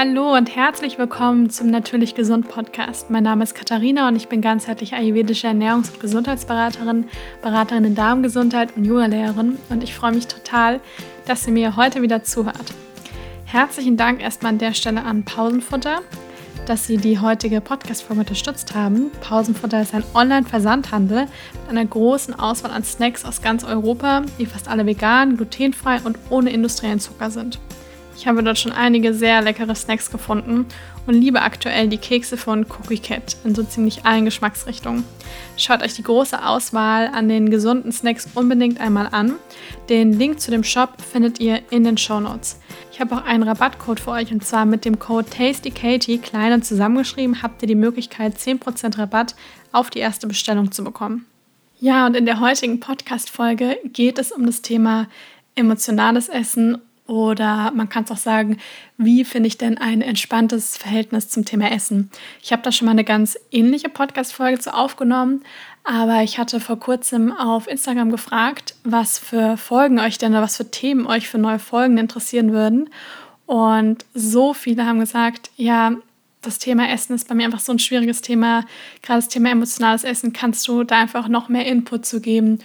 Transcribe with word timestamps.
Hallo 0.00 0.36
und 0.36 0.54
herzlich 0.54 0.96
willkommen 0.96 1.50
zum 1.50 1.70
Natürlich 1.70 2.14
Gesund 2.14 2.48
Podcast. 2.48 3.10
Mein 3.10 3.24
Name 3.24 3.42
ist 3.42 3.56
Katharina 3.56 4.06
und 4.06 4.14
ich 4.14 4.28
bin 4.28 4.40
ganzheitlich 4.40 4.94
ayurvedische 4.94 5.48
Ernährungs- 5.48 5.90
und 5.90 5.98
Gesundheitsberaterin, 5.98 7.06
Beraterin 7.42 7.82
in 7.82 7.96
Darmgesundheit 7.96 8.76
und 8.76 8.84
Yoga-Lehrerin 8.84 9.58
und 9.70 9.82
ich 9.82 9.96
freue 9.96 10.12
mich 10.12 10.28
total, 10.28 10.78
dass 11.26 11.48
ihr 11.48 11.52
mir 11.52 11.74
heute 11.74 12.00
wieder 12.00 12.22
zuhört. 12.22 12.72
Herzlichen 13.44 13.96
Dank 13.96 14.22
erstmal 14.22 14.52
an 14.52 14.58
der 14.58 14.72
Stelle 14.72 15.02
an 15.02 15.24
Pausenfutter, 15.24 16.02
dass 16.66 16.86
Sie 16.86 16.98
die 16.98 17.18
heutige 17.18 17.60
Podcast-Folge 17.60 18.20
unterstützt 18.20 18.76
haben. 18.76 19.10
Pausenfutter 19.20 19.82
ist 19.82 19.94
ein 19.94 20.04
Online-Versandhandel 20.14 21.22
mit 21.22 21.70
einer 21.70 21.84
großen 21.84 22.38
Auswahl 22.38 22.70
an 22.70 22.84
Snacks 22.84 23.24
aus 23.24 23.42
ganz 23.42 23.64
Europa, 23.64 24.22
die 24.38 24.46
fast 24.46 24.68
alle 24.68 24.86
vegan, 24.86 25.36
glutenfrei 25.36 26.00
und 26.04 26.20
ohne 26.30 26.50
industriellen 26.50 27.00
Zucker 27.00 27.32
sind. 27.32 27.58
Ich 28.18 28.26
habe 28.26 28.42
dort 28.42 28.58
schon 28.58 28.72
einige 28.72 29.14
sehr 29.14 29.40
leckere 29.42 29.76
Snacks 29.76 30.10
gefunden 30.10 30.66
und 31.06 31.14
liebe 31.14 31.40
aktuell 31.40 31.86
die 31.86 31.98
Kekse 31.98 32.36
von 32.36 32.66
Cookie 32.68 32.98
Cat 32.98 33.36
in 33.44 33.54
so 33.54 33.62
ziemlich 33.62 34.04
allen 34.06 34.24
Geschmacksrichtungen. 34.24 35.04
Schaut 35.56 35.84
euch 35.84 35.94
die 35.94 36.02
große 36.02 36.44
Auswahl 36.44 37.12
an 37.14 37.28
den 37.28 37.48
gesunden 37.48 37.92
Snacks 37.92 38.28
unbedingt 38.34 38.80
einmal 38.80 39.06
an. 39.12 39.36
Den 39.88 40.18
Link 40.18 40.40
zu 40.40 40.50
dem 40.50 40.64
Shop 40.64 41.00
findet 41.00 41.38
ihr 41.38 41.60
in 41.70 41.84
den 41.84 41.96
Show 41.96 42.18
Notes. 42.18 42.58
Ich 42.90 42.98
habe 42.98 43.14
auch 43.14 43.24
einen 43.24 43.44
Rabattcode 43.44 44.00
für 44.00 44.10
euch 44.10 44.32
und 44.32 44.44
zwar 44.44 44.66
mit 44.66 44.84
dem 44.84 44.98
Code 44.98 45.30
TastyKatie, 45.30 46.18
klein 46.18 46.52
und 46.54 46.64
zusammengeschrieben, 46.64 47.40
habt 47.44 47.62
ihr 47.62 47.68
die 47.68 47.76
Möglichkeit 47.76 48.36
10% 48.36 48.98
Rabatt 48.98 49.36
auf 49.70 49.90
die 49.90 50.00
erste 50.00 50.26
Bestellung 50.26 50.72
zu 50.72 50.82
bekommen. 50.82 51.24
Ja, 51.78 52.04
und 52.04 52.16
in 52.16 52.26
der 52.26 52.40
heutigen 52.40 52.80
Podcast-Folge 52.80 53.78
geht 53.84 54.18
es 54.18 54.32
um 54.32 54.44
das 54.44 54.60
Thema 54.60 55.06
emotionales 55.54 56.28
Essen 56.28 56.78
oder 57.08 57.72
man 57.74 57.88
kann 57.88 58.04
es 58.04 58.10
auch 58.10 58.18
sagen, 58.18 58.58
wie 58.98 59.24
finde 59.24 59.46
ich 59.46 59.56
denn 59.56 59.78
ein 59.78 60.02
entspanntes 60.02 60.76
Verhältnis 60.76 61.30
zum 61.30 61.46
Thema 61.46 61.72
Essen? 61.72 62.10
Ich 62.42 62.52
habe 62.52 62.62
da 62.62 62.70
schon 62.70 62.84
mal 62.84 62.92
eine 62.92 63.02
ganz 63.02 63.38
ähnliche 63.50 63.88
Podcast-Folge 63.88 64.58
zu 64.58 64.74
aufgenommen, 64.74 65.42
aber 65.84 66.22
ich 66.22 66.38
hatte 66.38 66.60
vor 66.60 66.78
kurzem 66.78 67.32
auf 67.32 67.66
Instagram 67.66 68.10
gefragt, 68.10 68.74
was 68.84 69.18
für 69.18 69.56
Folgen 69.56 69.98
euch 69.98 70.18
denn 70.18 70.32
oder 70.32 70.42
was 70.42 70.58
für 70.58 70.70
Themen 70.70 71.06
euch 71.06 71.28
für 71.28 71.38
neue 71.38 71.58
Folgen 71.58 71.96
interessieren 71.96 72.52
würden. 72.52 72.90
Und 73.46 74.04
so 74.12 74.52
viele 74.52 74.84
haben 74.84 75.00
gesagt, 75.00 75.50
ja, 75.56 75.92
das 76.42 76.58
Thema 76.58 76.90
Essen 76.90 77.14
ist 77.14 77.26
bei 77.26 77.34
mir 77.34 77.46
einfach 77.46 77.60
so 77.60 77.72
ein 77.72 77.78
schwieriges 77.78 78.20
Thema. 78.20 78.66
Gerade 79.02 79.20
das 79.20 79.28
Thema 79.28 79.50
emotionales 79.50 80.04
Essen 80.04 80.34
kannst 80.34 80.68
du 80.68 80.84
da 80.84 80.98
einfach 80.98 81.28
noch 81.28 81.48
mehr 81.48 81.64
Input 81.64 82.04
zu 82.04 82.20
geben. 82.20 82.58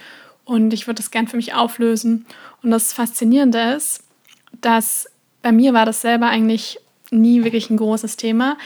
Und 0.44 0.74
ich 0.74 0.86
würde 0.86 0.98
das 0.98 1.10
gern 1.10 1.28
für 1.28 1.36
mich 1.36 1.54
auflösen. 1.54 2.26
Und 2.62 2.70
das 2.70 2.92
Faszinierende 2.92 3.58
ist, 3.74 4.03
dass 4.64 5.06
bei 5.42 5.52
mir 5.52 5.74
war 5.74 5.86
das 5.86 6.00
selber 6.00 6.26
eigentlich 6.26 6.78
nie 7.10 7.44
wirklich 7.44 7.70
ein 7.70 7.76
großes 7.76 8.16
Thema. 8.16 8.56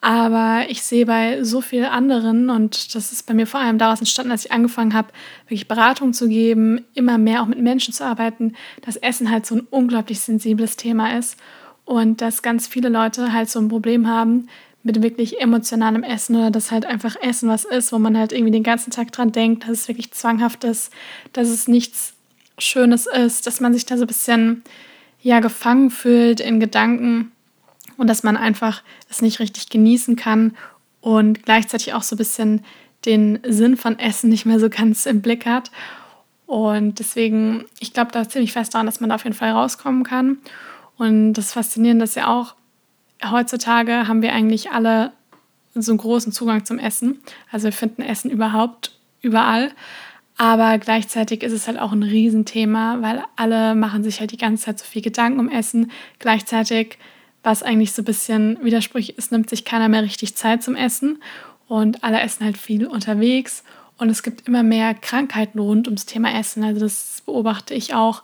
Aber 0.00 0.64
ich 0.68 0.82
sehe 0.82 1.06
bei 1.06 1.44
so 1.44 1.60
vielen 1.60 1.84
anderen, 1.84 2.50
und 2.50 2.92
das 2.96 3.12
ist 3.12 3.24
bei 3.24 3.34
mir 3.34 3.46
vor 3.46 3.60
allem 3.60 3.78
daraus 3.78 4.00
entstanden, 4.00 4.32
als 4.32 4.44
ich 4.44 4.50
angefangen 4.50 4.94
habe, 4.94 5.12
wirklich 5.44 5.68
Beratung 5.68 6.12
zu 6.12 6.28
geben, 6.28 6.84
immer 6.94 7.18
mehr 7.18 7.40
auch 7.40 7.46
mit 7.46 7.60
Menschen 7.60 7.94
zu 7.94 8.04
arbeiten, 8.04 8.54
dass 8.80 8.96
Essen 8.96 9.30
halt 9.30 9.46
so 9.46 9.54
ein 9.54 9.66
unglaublich 9.70 10.18
sensibles 10.18 10.76
Thema 10.76 11.16
ist. 11.16 11.36
Und 11.84 12.20
dass 12.20 12.42
ganz 12.42 12.66
viele 12.66 12.88
Leute 12.88 13.32
halt 13.32 13.48
so 13.48 13.60
ein 13.60 13.68
Problem 13.68 14.08
haben 14.08 14.48
mit 14.82 15.02
wirklich 15.02 15.40
emotionalem 15.40 16.02
Essen 16.02 16.34
oder 16.34 16.50
dass 16.50 16.72
halt 16.72 16.84
einfach 16.84 17.14
Essen 17.22 17.48
was 17.48 17.64
ist, 17.64 17.92
wo 17.92 17.98
man 18.00 18.18
halt 18.18 18.32
irgendwie 18.32 18.52
den 18.52 18.64
ganzen 18.64 18.90
Tag 18.90 19.12
dran 19.12 19.30
denkt, 19.30 19.64
dass 19.64 19.70
es 19.70 19.88
wirklich 19.88 20.10
zwanghaft 20.10 20.64
ist, 20.64 20.92
dass 21.32 21.48
es 21.48 21.68
nichts 21.68 22.14
Schönes 22.58 23.06
ist, 23.06 23.46
dass 23.46 23.60
man 23.60 23.72
sich 23.72 23.86
da 23.86 23.96
so 23.96 24.04
ein 24.04 24.08
bisschen 24.08 24.64
ja 25.22 25.40
gefangen 25.40 25.90
fühlt 25.90 26.40
in 26.40 26.60
Gedanken 26.60 27.32
und 27.96 28.08
dass 28.08 28.22
man 28.22 28.36
einfach 28.36 28.82
es 29.08 29.22
nicht 29.22 29.40
richtig 29.40 29.70
genießen 29.70 30.16
kann 30.16 30.56
und 31.00 31.44
gleichzeitig 31.44 31.94
auch 31.94 32.02
so 32.02 32.16
ein 32.16 32.18
bisschen 32.18 32.64
den 33.04 33.40
Sinn 33.46 33.76
von 33.76 33.98
Essen 33.98 34.30
nicht 34.30 34.46
mehr 34.46 34.60
so 34.60 34.68
ganz 34.68 35.06
im 35.06 35.22
Blick 35.22 35.46
hat. 35.46 35.70
Und 36.46 36.98
deswegen, 36.98 37.64
ich 37.80 37.92
glaube 37.92 38.12
da 38.12 38.28
ziemlich 38.28 38.52
fest 38.52 38.74
daran, 38.74 38.86
dass 38.86 39.00
man 39.00 39.08
da 39.08 39.16
auf 39.16 39.24
jeden 39.24 39.36
Fall 39.36 39.50
rauskommen 39.50 40.04
kann. 40.04 40.38
Und 40.96 41.34
das 41.34 41.52
Faszinierende 41.52 42.04
ist 42.04 42.16
ja 42.16 42.28
auch, 42.28 42.54
heutzutage 43.24 44.06
haben 44.06 44.22
wir 44.22 44.32
eigentlich 44.32 44.70
alle 44.70 45.12
so 45.74 45.92
einen 45.92 45.98
großen 45.98 46.32
Zugang 46.32 46.64
zum 46.64 46.78
Essen. 46.78 47.20
Also 47.50 47.64
wir 47.64 47.72
finden 47.72 48.02
Essen 48.02 48.30
überhaupt 48.30 48.98
überall. 49.20 49.72
Aber 50.36 50.78
gleichzeitig 50.78 51.42
ist 51.42 51.52
es 51.52 51.68
halt 51.68 51.78
auch 51.78 51.92
ein 51.92 52.02
Riesenthema, 52.02 52.98
weil 53.00 53.22
alle 53.36 53.74
machen 53.74 54.02
sich 54.02 54.20
halt 54.20 54.32
die 54.32 54.38
ganze 54.38 54.64
Zeit 54.64 54.78
so 54.78 54.84
viel 54.84 55.02
Gedanken 55.02 55.40
um 55.40 55.48
Essen. 55.48 55.90
Gleichzeitig, 56.18 56.98
was 57.42 57.62
eigentlich 57.62 57.92
so 57.92 58.02
ein 58.02 58.06
bisschen 58.06 58.58
widersprüchlich 58.62 59.18
ist, 59.18 59.32
nimmt 59.32 59.50
sich 59.50 59.64
keiner 59.64 59.88
mehr 59.88 60.02
richtig 60.02 60.34
Zeit 60.34 60.62
zum 60.62 60.74
Essen. 60.74 61.22
Und 61.68 62.02
alle 62.02 62.20
essen 62.20 62.44
halt 62.44 62.58
viel 62.58 62.86
unterwegs. 62.86 63.62
Und 63.98 64.10
es 64.10 64.22
gibt 64.22 64.48
immer 64.48 64.62
mehr 64.62 64.94
Krankheiten 64.94 65.58
rund 65.58 65.86
ums 65.86 66.06
Thema 66.06 66.36
Essen. 66.38 66.64
Also 66.64 66.80
das 66.80 67.22
beobachte 67.24 67.74
ich 67.74 67.94
auch 67.94 68.22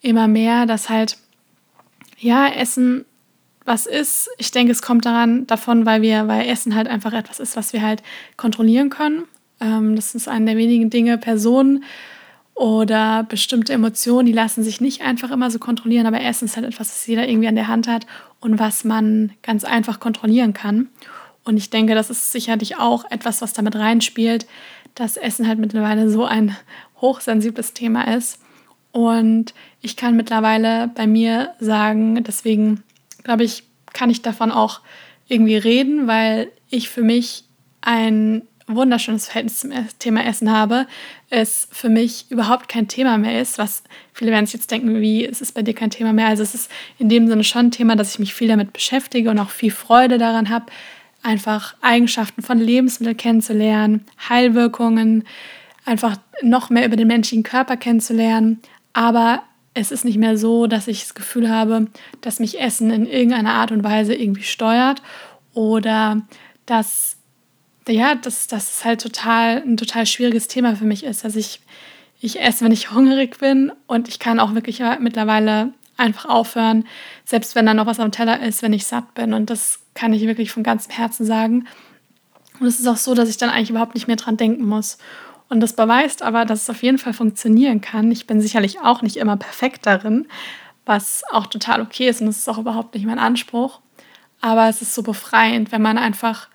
immer 0.00 0.26
mehr, 0.26 0.66
dass 0.66 0.88
halt, 0.88 1.16
ja, 2.18 2.48
Essen 2.48 3.04
was 3.64 3.86
ist. 3.86 4.28
Ich 4.38 4.50
denke, 4.50 4.72
es 4.72 4.82
kommt 4.82 5.06
daran 5.06 5.46
davon, 5.46 5.86
weil 5.86 6.02
wir, 6.02 6.26
weil 6.26 6.48
Essen 6.48 6.74
halt 6.74 6.88
einfach 6.88 7.12
etwas 7.12 7.38
ist, 7.38 7.56
was 7.56 7.72
wir 7.72 7.82
halt 7.82 8.02
kontrollieren 8.36 8.90
können. 8.90 9.24
Ähm, 9.62 9.96
das 9.96 10.14
ist 10.14 10.28
eine 10.28 10.46
der 10.46 10.56
wenigen 10.56 10.90
Dinge, 10.90 11.16
Personen 11.18 11.84
oder 12.54 13.24
bestimmte 13.24 13.72
Emotionen, 13.72 14.26
die 14.26 14.32
lassen 14.32 14.62
sich 14.62 14.80
nicht 14.80 15.00
einfach 15.00 15.30
immer 15.30 15.50
so 15.50 15.58
kontrollieren, 15.58 16.06
aber 16.06 16.20
Essen 16.20 16.44
ist 16.44 16.56
halt 16.56 16.66
etwas, 16.66 16.88
was 16.88 17.06
jeder 17.06 17.26
irgendwie 17.26 17.48
an 17.48 17.54
der 17.54 17.68
Hand 17.68 17.88
hat 17.88 18.06
und 18.40 18.58
was 18.58 18.84
man 18.84 19.32
ganz 19.42 19.64
einfach 19.64 20.00
kontrollieren 20.00 20.52
kann. 20.52 20.88
Und 21.44 21.56
ich 21.56 21.70
denke, 21.70 21.94
das 21.94 22.10
ist 22.10 22.30
sicherlich 22.30 22.76
auch 22.76 23.10
etwas, 23.10 23.40
was 23.42 23.52
damit 23.52 23.74
reinspielt, 23.74 24.46
dass 24.94 25.16
Essen 25.16 25.48
halt 25.48 25.58
mittlerweile 25.58 26.10
so 26.10 26.24
ein 26.24 26.56
hochsensibles 27.00 27.72
Thema 27.72 28.14
ist. 28.14 28.38
Und 28.92 29.54
ich 29.80 29.96
kann 29.96 30.16
mittlerweile 30.16 30.88
bei 30.94 31.06
mir 31.06 31.54
sagen, 31.58 32.22
deswegen 32.22 32.82
glaube 33.24 33.44
ich, 33.44 33.64
kann 33.94 34.10
ich 34.10 34.22
davon 34.22 34.50
auch 34.50 34.80
irgendwie 35.26 35.56
reden, 35.56 36.06
weil 36.06 36.52
ich 36.68 36.90
für 36.90 37.02
mich 37.02 37.44
ein 37.80 38.42
wunderschönes 38.66 39.26
Verhältnis 39.26 39.60
zum 39.60 39.72
Thema 39.98 40.24
Essen 40.24 40.50
habe, 40.50 40.86
es 41.30 41.68
für 41.70 41.88
mich 41.88 42.26
überhaupt 42.30 42.68
kein 42.68 42.88
Thema 42.88 43.18
mehr 43.18 43.40
ist, 43.40 43.58
was 43.58 43.82
viele 44.12 44.30
werden 44.30 44.46
sich 44.46 44.54
jetzt 44.54 44.70
denken, 44.70 45.00
wie 45.00 45.24
es 45.24 45.40
ist 45.40 45.52
bei 45.52 45.62
dir 45.62 45.74
kein 45.74 45.90
Thema 45.90 46.12
mehr. 46.12 46.28
Also 46.28 46.42
es 46.42 46.54
ist 46.54 46.70
in 46.98 47.08
dem 47.08 47.28
Sinne 47.28 47.44
schon 47.44 47.66
ein 47.66 47.70
Thema, 47.70 47.96
dass 47.96 48.12
ich 48.12 48.18
mich 48.18 48.34
viel 48.34 48.48
damit 48.48 48.72
beschäftige 48.72 49.30
und 49.30 49.38
auch 49.38 49.50
viel 49.50 49.70
Freude 49.70 50.18
daran 50.18 50.48
habe, 50.48 50.66
einfach 51.22 51.74
Eigenschaften 51.80 52.42
von 52.42 52.58
Lebensmitteln 52.58 53.16
kennenzulernen, 53.16 54.04
Heilwirkungen, 54.28 55.24
einfach 55.84 56.16
noch 56.42 56.70
mehr 56.70 56.86
über 56.86 56.96
den 56.96 57.08
menschlichen 57.08 57.44
Körper 57.44 57.76
kennenzulernen. 57.76 58.60
Aber 58.92 59.42
es 59.74 59.90
ist 59.90 60.04
nicht 60.04 60.18
mehr 60.18 60.36
so, 60.36 60.66
dass 60.66 60.88
ich 60.88 61.00
das 61.00 61.14
Gefühl 61.14 61.48
habe, 61.48 61.86
dass 62.20 62.40
mich 62.40 62.60
Essen 62.60 62.90
in 62.90 63.06
irgendeiner 63.06 63.54
Art 63.54 63.72
und 63.72 63.84
Weise 63.84 64.14
irgendwie 64.14 64.42
steuert 64.42 65.02
oder 65.54 66.22
dass 66.66 67.16
ja, 67.88 68.14
dass 68.14 68.46
das 68.46 68.84
halt 68.84 69.00
total 69.00 69.62
ein 69.62 69.76
total 69.76 70.06
schwieriges 70.06 70.48
Thema 70.48 70.76
für 70.76 70.84
mich 70.84 71.04
ist. 71.04 71.24
Also 71.24 71.38
ich, 71.38 71.60
ich 72.20 72.40
esse, 72.40 72.64
wenn 72.64 72.72
ich 72.72 72.90
hungrig 72.94 73.38
bin 73.38 73.72
und 73.86 74.08
ich 74.08 74.18
kann 74.18 74.40
auch 74.40 74.54
wirklich 74.54 74.82
mittlerweile 75.00 75.72
einfach 75.96 76.26
aufhören, 76.26 76.84
selbst 77.24 77.54
wenn 77.54 77.66
da 77.66 77.74
noch 77.74 77.86
was 77.86 78.00
am 78.00 78.12
Teller 78.12 78.40
ist, 78.40 78.62
wenn 78.62 78.72
ich 78.72 78.86
satt 78.86 79.14
bin. 79.14 79.34
Und 79.34 79.50
das 79.50 79.80
kann 79.94 80.12
ich 80.12 80.22
wirklich 80.22 80.50
von 80.50 80.62
ganzem 80.62 80.92
Herzen 80.92 81.24
sagen. 81.24 81.66
Und 82.60 82.66
es 82.66 82.80
ist 82.80 82.86
auch 82.86 82.96
so, 82.96 83.14
dass 83.14 83.28
ich 83.28 83.36
dann 83.36 83.50
eigentlich 83.50 83.70
überhaupt 83.70 83.94
nicht 83.94 84.06
mehr 84.06 84.16
dran 84.16 84.36
denken 84.36 84.64
muss. 84.64 84.98
Und 85.48 85.60
das 85.60 85.74
beweist 85.74 86.22
aber, 86.22 86.44
dass 86.44 86.62
es 86.62 86.70
auf 86.70 86.82
jeden 86.82 86.98
Fall 86.98 87.12
funktionieren 87.12 87.80
kann. 87.80 88.10
Ich 88.10 88.26
bin 88.26 88.40
sicherlich 88.40 88.80
auch 88.80 89.02
nicht 89.02 89.16
immer 89.16 89.36
perfekt 89.36 89.84
darin, 89.84 90.26
was 90.86 91.22
auch 91.30 91.46
total 91.46 91.82
okay 91.82 92.08
ist 92.08 92.20
und 92.20 92.26
das 92.26 92.38
ist 92.38 92.48
auch 92.48 92.58
überhaupt 92.58 92.94
nicht 92.94 93.04
mein 93.04 93.18
Anspruch. 93.18 93.80
Aber 94.40 94.68
es 94.68 94.82
ist 94.82 94.94
so 94.94 95.02
befreiend, 95.02 95.70
wenn 95.70 95.82
man 95.82 95.98
einfach 95.98 96.48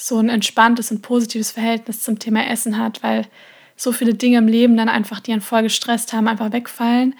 so 0.00 0.18
ein 0.18 0.28
entspanntes 0.28 0.92
und 0.92 1.02
positives 1.02 1.50
Verhältnis 1.50 2.02
zum 2.02 2.20
Thema 2.20 2.48
Essen 2.48 2.78
hat, 2.78 3.02
weil 3.02 3.26
so 3.74 3.90
viele 3.90 4.14
Dinge 4.14 4.38
im 4.38 4.46
Leben 4.46 4.76
dann 4.76 4.88
einfach, 4.88 5.18
die 5.18 5.32
einen 5.32 5.40
voll 5.40 5.62
gestresst 5.62 6.12
haben, 6.12 6.28
einfach 6.28 6.52
wegfallen. 6.52 7.14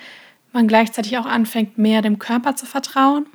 Man 0.52 0.68
gleichzeitig 0.68 1.18
auch 1.18 1.26
anfängt, 1.26 1.76
mehr 1.76 2.02
dem 2.02 2.20
Körper 2.20 2.54
zu 2.54 2.66
vertrauen 2.66 3.26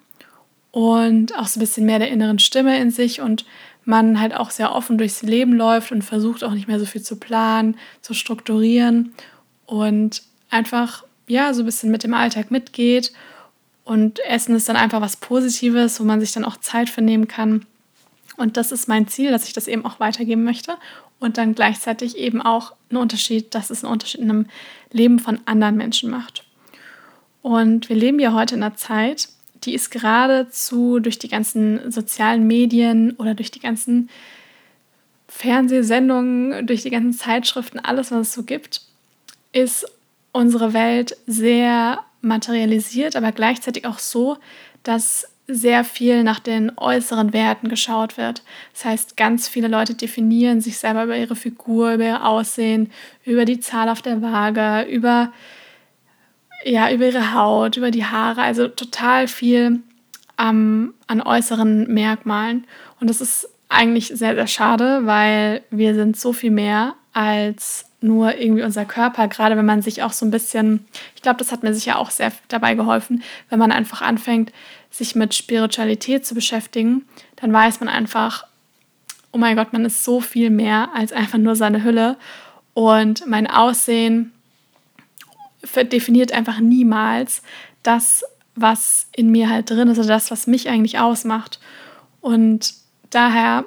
und 0.71 1.37
auch 1.37 1.47
so 1.47 1.59
ein 1.59 1.61
bisschen 1.61 1.85
mehr 1.85 1.99
der 1.99 2.09
inneren 2.09 2.39
Stimme 2.39 2.79
in 2.79 2.89
sich 2.89 3.19
und 3.19 3.45
man 3.83 4.21
halt 4.21 4.33
auch 4.33 4.49
sehr 4.49 4.73
offen 4.73 4.97
durchs 4.97 5.21
Leben 5.23 5.53
läuft 5.53 5.91
und 5.91 6.03
versucht 6.03 6.43
auch 6.45 6.53
nicht 6.53 6.69
mehr 6.69 6.79
so 6.79 6.85
viel 6.85 7.01
zu 7.01 7.17
planen, 7.17 7.77
zu 8.01 8.13
strukturieren 8.13 9.13
und 9.65 10.23
einfach 10.49 11.03
ja 11.27 11.53
so 11.53 11.63
ein 11.63 11.65
bisschen 11.65 11.91
mit 11.91 12.03
dem 12.03 12.13
Alltag 12.13 12.49
mitgeht 12.49 13.11
und 13.83 14.19
Essen 14.21 14.55
ist 14.55 14.69
dann 14.69 14.77
einfach 14.77 15.01
was 15.01 15.17
Positives, 15.17 15.99
wo 15.99 16.05
man 16.05 16.21
sich 16.21 16.31
dann 16.31 16.45
auch 16.45 16.57
Zeit 16.57 16.89
für 16.89 17.01
nehmen 17.01 17.27
kann 17.27 17.65
und 18.38 18.57
das 18.57 18.71
ist 18.71 18.88
mein 18.88 19.07
Ziel, 19.07 19.31
dass 19.31 19.45
ich 19.45 19.53
das 19.53 19.68
eben 19.68 19.85
auch 19.85 20.00
weitergeben 20.00 20.44
möchte 20.44 20.77
und 21.19 21.38
dann 21.38 21.56
gleichzeitig 21.56 22.18
eben 22.18 22.41
auch 22.41 22.74
einen 22.89 23.01
Unterschied, 23.01 23.53
dass 23.56 23.69
es 23.69 23.83
einen 23.83 23.94
Unterschied 23.94 24.21
in 24.21 24.30
einem 24.30 24.45
Leben 24.91 25.19
von 25.19 25.39
anderen 25.45 25.77
Menschen 25.77 26.09
macht. 26.09 26.44
Und 27.41 27.89
wir 27.89 27.95
leben 27.95 28.19
ja 28.19 28.33
heute 28.33 28.56
in 28.56 28.63
einer 28.63 28.75
Zeit, 28.75 29.30
die 29.63 29.74
ist 29.74 29.91
geradezu 29.91 31.00
durch 31.00 31.19
die 31.19 31.27
ganzen 31.30 31.91
sozialen 31.91 32.47
Medien 32.47 33.12
oder 33.18 33.35
durch 33.35 33.51
die 33.51 33.59
ganzen 33.59 34.09
Fernsehsendungen, 35.27 36.68
durch 36.68 36.83
die 36.83 36.89
ganzen 36.89 37.13
Zeitschriften, 37.13 37.79
alles, 37.79 38.12
was 38.12 38.27
es 38.27 38.33
so 38.33 38.44
gibt, 38.44 38.81
ist 39.51 39.86
unsere 40.31 40.74
Welt 40.74 41.18
sehr 41.27 42.00
materialisiert, 42.21 43.15
aber 43.15 43.31
gleichzeitig 43.31 43.86
auch 43.86 44.00
so, 44.00 44.38
dass 44.83 45.27
sehr 45.47 45.83
viel 45.83 46.23
nach 46.23 46.39
den 46.39 46.71
äußeren 46.77 47.33
Werten 47.33 47.67
geschaut 47.67 48.17
wird. 48.17 48.43
Das 48.73 48.85
heißt, 48.85 49.17
ganz 49.17 49.47
viele 49.47 49.67
Leute 49.67 49.93
definieren 49.93 50.61
sich 50.61 50.77
selber 50.77 51.03
über 51.03 51.17
ihre 51.17 51.35
Figur, 51.35 51.93
über 51.93 52.05
ihr 52.05 52.25
Aussehen, 52.25 52.91
über 53.25 53.45
die 53.45 53.59
Zahl 53.59 53.89
auf 53.89 54.01
der 54.01 54.21
Waage, 54.21 54.89
über, 54.89 55.33
ja, 56.63 56.91
über 56.91 57.07
ihre 57.07 57.33
Haut, 57.33 57.75
über 57.75 57.91
die 57.91 58.05
Haare, 58.05 58.41
also 58.41 58.69
total 58.69 59.27
viel 59.27 59.81
ähm, 60.39 60.93
an 61.07 61.21
äußeren 61.21 61.93
Merkmalen. 61.93 62.65
Und 63.01 63.09
das 63.09 63.19
ist 63.19 63.49
eigentlich 63.67 64.07
sehr, 64.07 64.35
sehr 64.35 64.47
schade, 64.47 65.01
weil 65.05 65.63
wir 65.71 65.93
sind 65.93 66.15
so 66.15 66.31
viel 66.31 66.51
mehr 66.51 66.95
als 67.13 67.86
nur 68.01 68.38
irgendwie 68.38 68.63
unser 68.63 68.86
Körper, 68.86 69.27
gerade 69.27 69.56
wenn 69.56 69.65
man 69.65 69.81
sich 69.81 70.04
auch 70.04 70.12
so 70.12 70.25
ein 70.25 70.31
bisschen, 70.31 70.86
ich 71.15 71.21
glaube, 71.21 71.38
das 71.38 71.51
hat 71.51 71.63
mir 71.63 71.74
sicher 71.74 71.98
auch 71.98 72.12
sehr 72.12 72.31
dabei 72.50 72.75
geholfen, 72.75 73.24
wenn 73.50 73.60
man 73.60 73.71
einfach 73.71 74.01
anfängt, 74.01 74.51
sich 74.92 75.15
mit 75.15 75.33
Spiritualität 75.33 76.25
zu 76.25 76.36
beschäftigen, 76.36 77.06
dann 77.38 77.54
weiß 77.54 77.80
man 77.80 77.89
einfach, 77.89 78.45
oh 79.31 79.38
mein 79.38 79.56
Gott, 79.56 79.74
man 79.74 79.86
ist 79.86 80.04
so 80.04 80.21
viel 80.21 80.50
mehr 80.50 80.89
als 80.94 81.12
einfach 81.12 81.39
nur 81.39 81.56
seine 81.56 81.83
Hülle. 81.83 82.18
Und 82.74 83.25
mein 83.27 83.48
Aussehen 83.48 84.31
definiert 85.92 86.31
einfach 86.31 86.60
niemals 86.60 87.42
das, 87.81 88.24
was 88.56 89.07
in 89.15 89.31
mir 89.31 89.50
halt 89.50 89.69
drin 89.69 89.88
ist 89.88 89.98
oder 89.98 90.07
das, 90.07 90.30
was 90.30 90.45
mich 90.45 90.69
eigentlich 90.69 91.00
ausmacht. 91.00 91.60
Und 92.21 92.75
daher, 93.10 93.65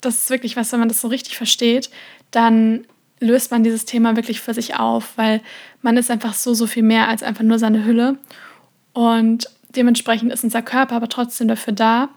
das 0.00 0.18
ist 0.18 0.30
wirklich 0.30 0.56
was, 0.56 0.72
wenn 0.72 0.80
man 0.80 0.88
das 0.88 1.00
so 1.00 1.08
richtig 1.08 1.36
versteht, 1.36 1.90
dann 2.32 2.84
löst 3.20 3.52
man 3.52 3.62
dieses 3.62 3.84
Thema 3.84 4.16
wirklich 4.16 4.40
für 4.40 4.52
sich 4.52 4.76
auf, 4.76 5.12
weil 5.16 5.40
man 5.80 5.96
ist 5.96 6.10
einfach 6.10 6.34
so, 6.34 6.54
so 6.54 6.66
viel 6.66 6.82
mehr 6.82 7.08
als 7.08 7.22
einfach 7.22 7.44
nur 7.44 7.58
seine 7.58 7.84
Hülle. 7.84 8.18
Und 8.92 9.48
dementsprechend 9.70 10.32
ist 10.32 10.44
unser 10.44 10.62
Körper 10.62 10.96
aber 10.96 11.08
trotzdem 11.08 11.48
dafür 11.48 11.72
da 11.72 12.08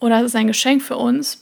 oder 0.00 0.18
es 0.18 0.26
ist 0.26 0.36
ein 0.36 0.48
Geschenk 0.48 0.82
für 0.82 0.96
uns. 0.96 1.40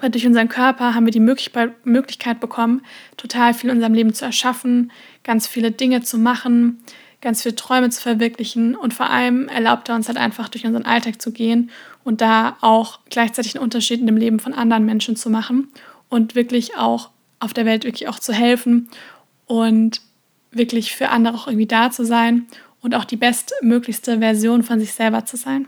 Weil 0.00 0.10
durch 0.10 0.26
unseren 0.26 0.48
Körper 0.48 0.94
haben 0.94 1.06
wir 1.06 1.12
die 1.12 1.20
Möglichkeit 1.20 2.40
bekommen, 2.40 2.82
total 3.16 3.54
viel 3.54 3.70
in 3.70 3.76
unserem 3.76 3.94
Leben 3.94 4.14
zu 4.14 4.24
erschaffen, 4.24 4.92
ganz 5.24 5.48
viele 5.48 5.72
Dinge 5.72 6.02
zu 6.02 6.18
machen, 6.18 6.78
ganz 7.20 7.42
viele 7.42 7.56
Träume 7.56 7.90
zu 7.90 8.00
verwirklichen 8.00 8.76
und 8.76 8.94
vor 8.94 9.10
allem 9.10 9.48
erlaubt 9.48 9.88
er 9.88 9.96
uns 9.96 10.06
halt 10.06 10.18
einfach 10.18 10.48
durch 10.48 10.64
unseren 10.64 10.84
Alltag 10.84 11.20
zu 11.20 11.32
gehen 11.32 11.70
und 12.04 12.20
da 12.20 12.56
auch 12.60 13.00
gleichzeitig 13.10 13.56
einen 13.56 13.64
Unterschied 13.64 14.00
in 14.00 14.06
dem 14.06 14.16
Leben 14.16 14.38
von 14.38 14.54
anderen 14.54 14.84
Menschen 14.84 15.16
zu 15.16 15.30
machen 15.30 15.68
und 16.08 16.36
wirklich 16.36 16.76
auch 16.76 17.10
auf 17.40 17.52
der 17.52 17.66
Welt 17.66 17.84
wirklich 17.84 18.08
auch 18.08 18.18
zu 18.18 18.32
helfen 18.32 18.88
und 19.46 20.00
wirklich 20.50 20.94
für 20.94 21.10
andere 21.10 21.34
auch 21.34 21.46
irgendwie 21.46 21.66
da 21.66 21.90
zu 21.90 22.04
sein 22.04 22.46
und 22.80 22.94
auch 22.94 23.04
die 23.04 23.16
bestmöglichste 23.16 24.18
Version 24.18 24.62
von 24.62 24.80
sich 24.80 24.92
selber 24.92 25.24
zu 25.24 25.36
sein. 25.36 25.66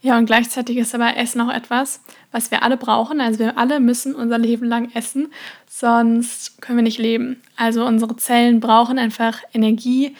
Ja, 0.00 0.16
und 0.16 0.26
gleichzeitig 0.26 0.76
ist 0.76 0.94
aber 0.94 1.16
Essen 1.16 1.40
auch 1.40 1.52
etwas, 1.52 2.00
was 2.30 2.52
wir 2.52 2.62
alle 2.62 2.76
brauchen. 2.76 3.20
Also 3.20 3.40
wir 3.40 3.58
alle 3.58 3.80
müssen 3.80 4.14
unser 4.14 4.38
Leben 4.38 4.64
lang 4.64 4.90
essen, 4.94 5.28
sonst 5.68 6.62
können 6.62 6.78
wir 6.78 6.84
nicht 6.84 6.98
leben. 6.98 7.42
Also 7.56 7.84
unsere 7.84 8.14
Zellen 8.16 8.60
brauchen 8.60 8.98
einfach 8.98 9.40
Energie. 9.52 10.14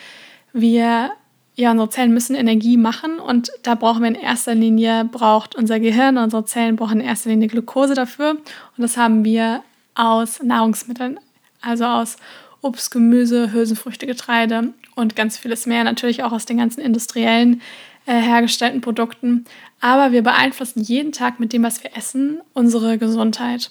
Wir, 0.53 1.13
ja, 1.55 1.71
unsere 1.71 1.91
Zellen 1.91 2.13
müssen 2.13 2.35
Energie 2.35 2.77
machen 2.77 3.21
und 3.21 3.53
da 3.63 3.77
brauchen 3.77 4.03
wir 4.03 4.09
in 4.09 4.15
erster 4.17 4.57
Linie, 4.57 5.05
braucht 5.05 5.55
unser 5.55 5.79
Gehirn, 5.79 6.19
unsere 6.19 6.45
Zellen 6.45 6.75
brauchen 6.75 7.01
in 7.01 7.07
erster 7.07 7.31
Linie 7.31 7.47
Glucose 7.47 7.95
dafür. 7.95 8.31
Und 8.33 8.43
das 8.79 8.97
haben 8.97 9.25
wir 9.25 9.63
aus 9.99 10.43
Nahrungsmitteln, 10.43 11.19
also 11.61 11.85
aus 11.85 12.17
Obst, 12.63 12.91
Gemüse, 12.91 13.53
Hülsenfrüchte, 13.53 14.07
Getreide 14.07 14.73
und 14.95 15.17
ganz 15.17 15.37
vieles 15.37 15.67
mehr, 15.67 15.85
natürlich 15.85 16.23
auch 16.23 16.33
aus 16.33 16.47
den 16.47 16.59
ganzen 16.59 16.81
industriellen 16.81 17.61
äh, 18.07 18.21
hergestellten 18.21 18.81
Produkten. 18.81 19.45
Aber 19.81 20.13
wir 20.13 20.23
beeinflussen 20.23 20.81
jeden 20.81 21.13
Tag 21.13 21.41
mit 21.41 21.53
dem, 21.53 21.63
was 21.63 21.83
wir 21.83 21.97
essen, 21.97 22.41
unsere 22.55 22.99
Gesundheit. 22.99 23.71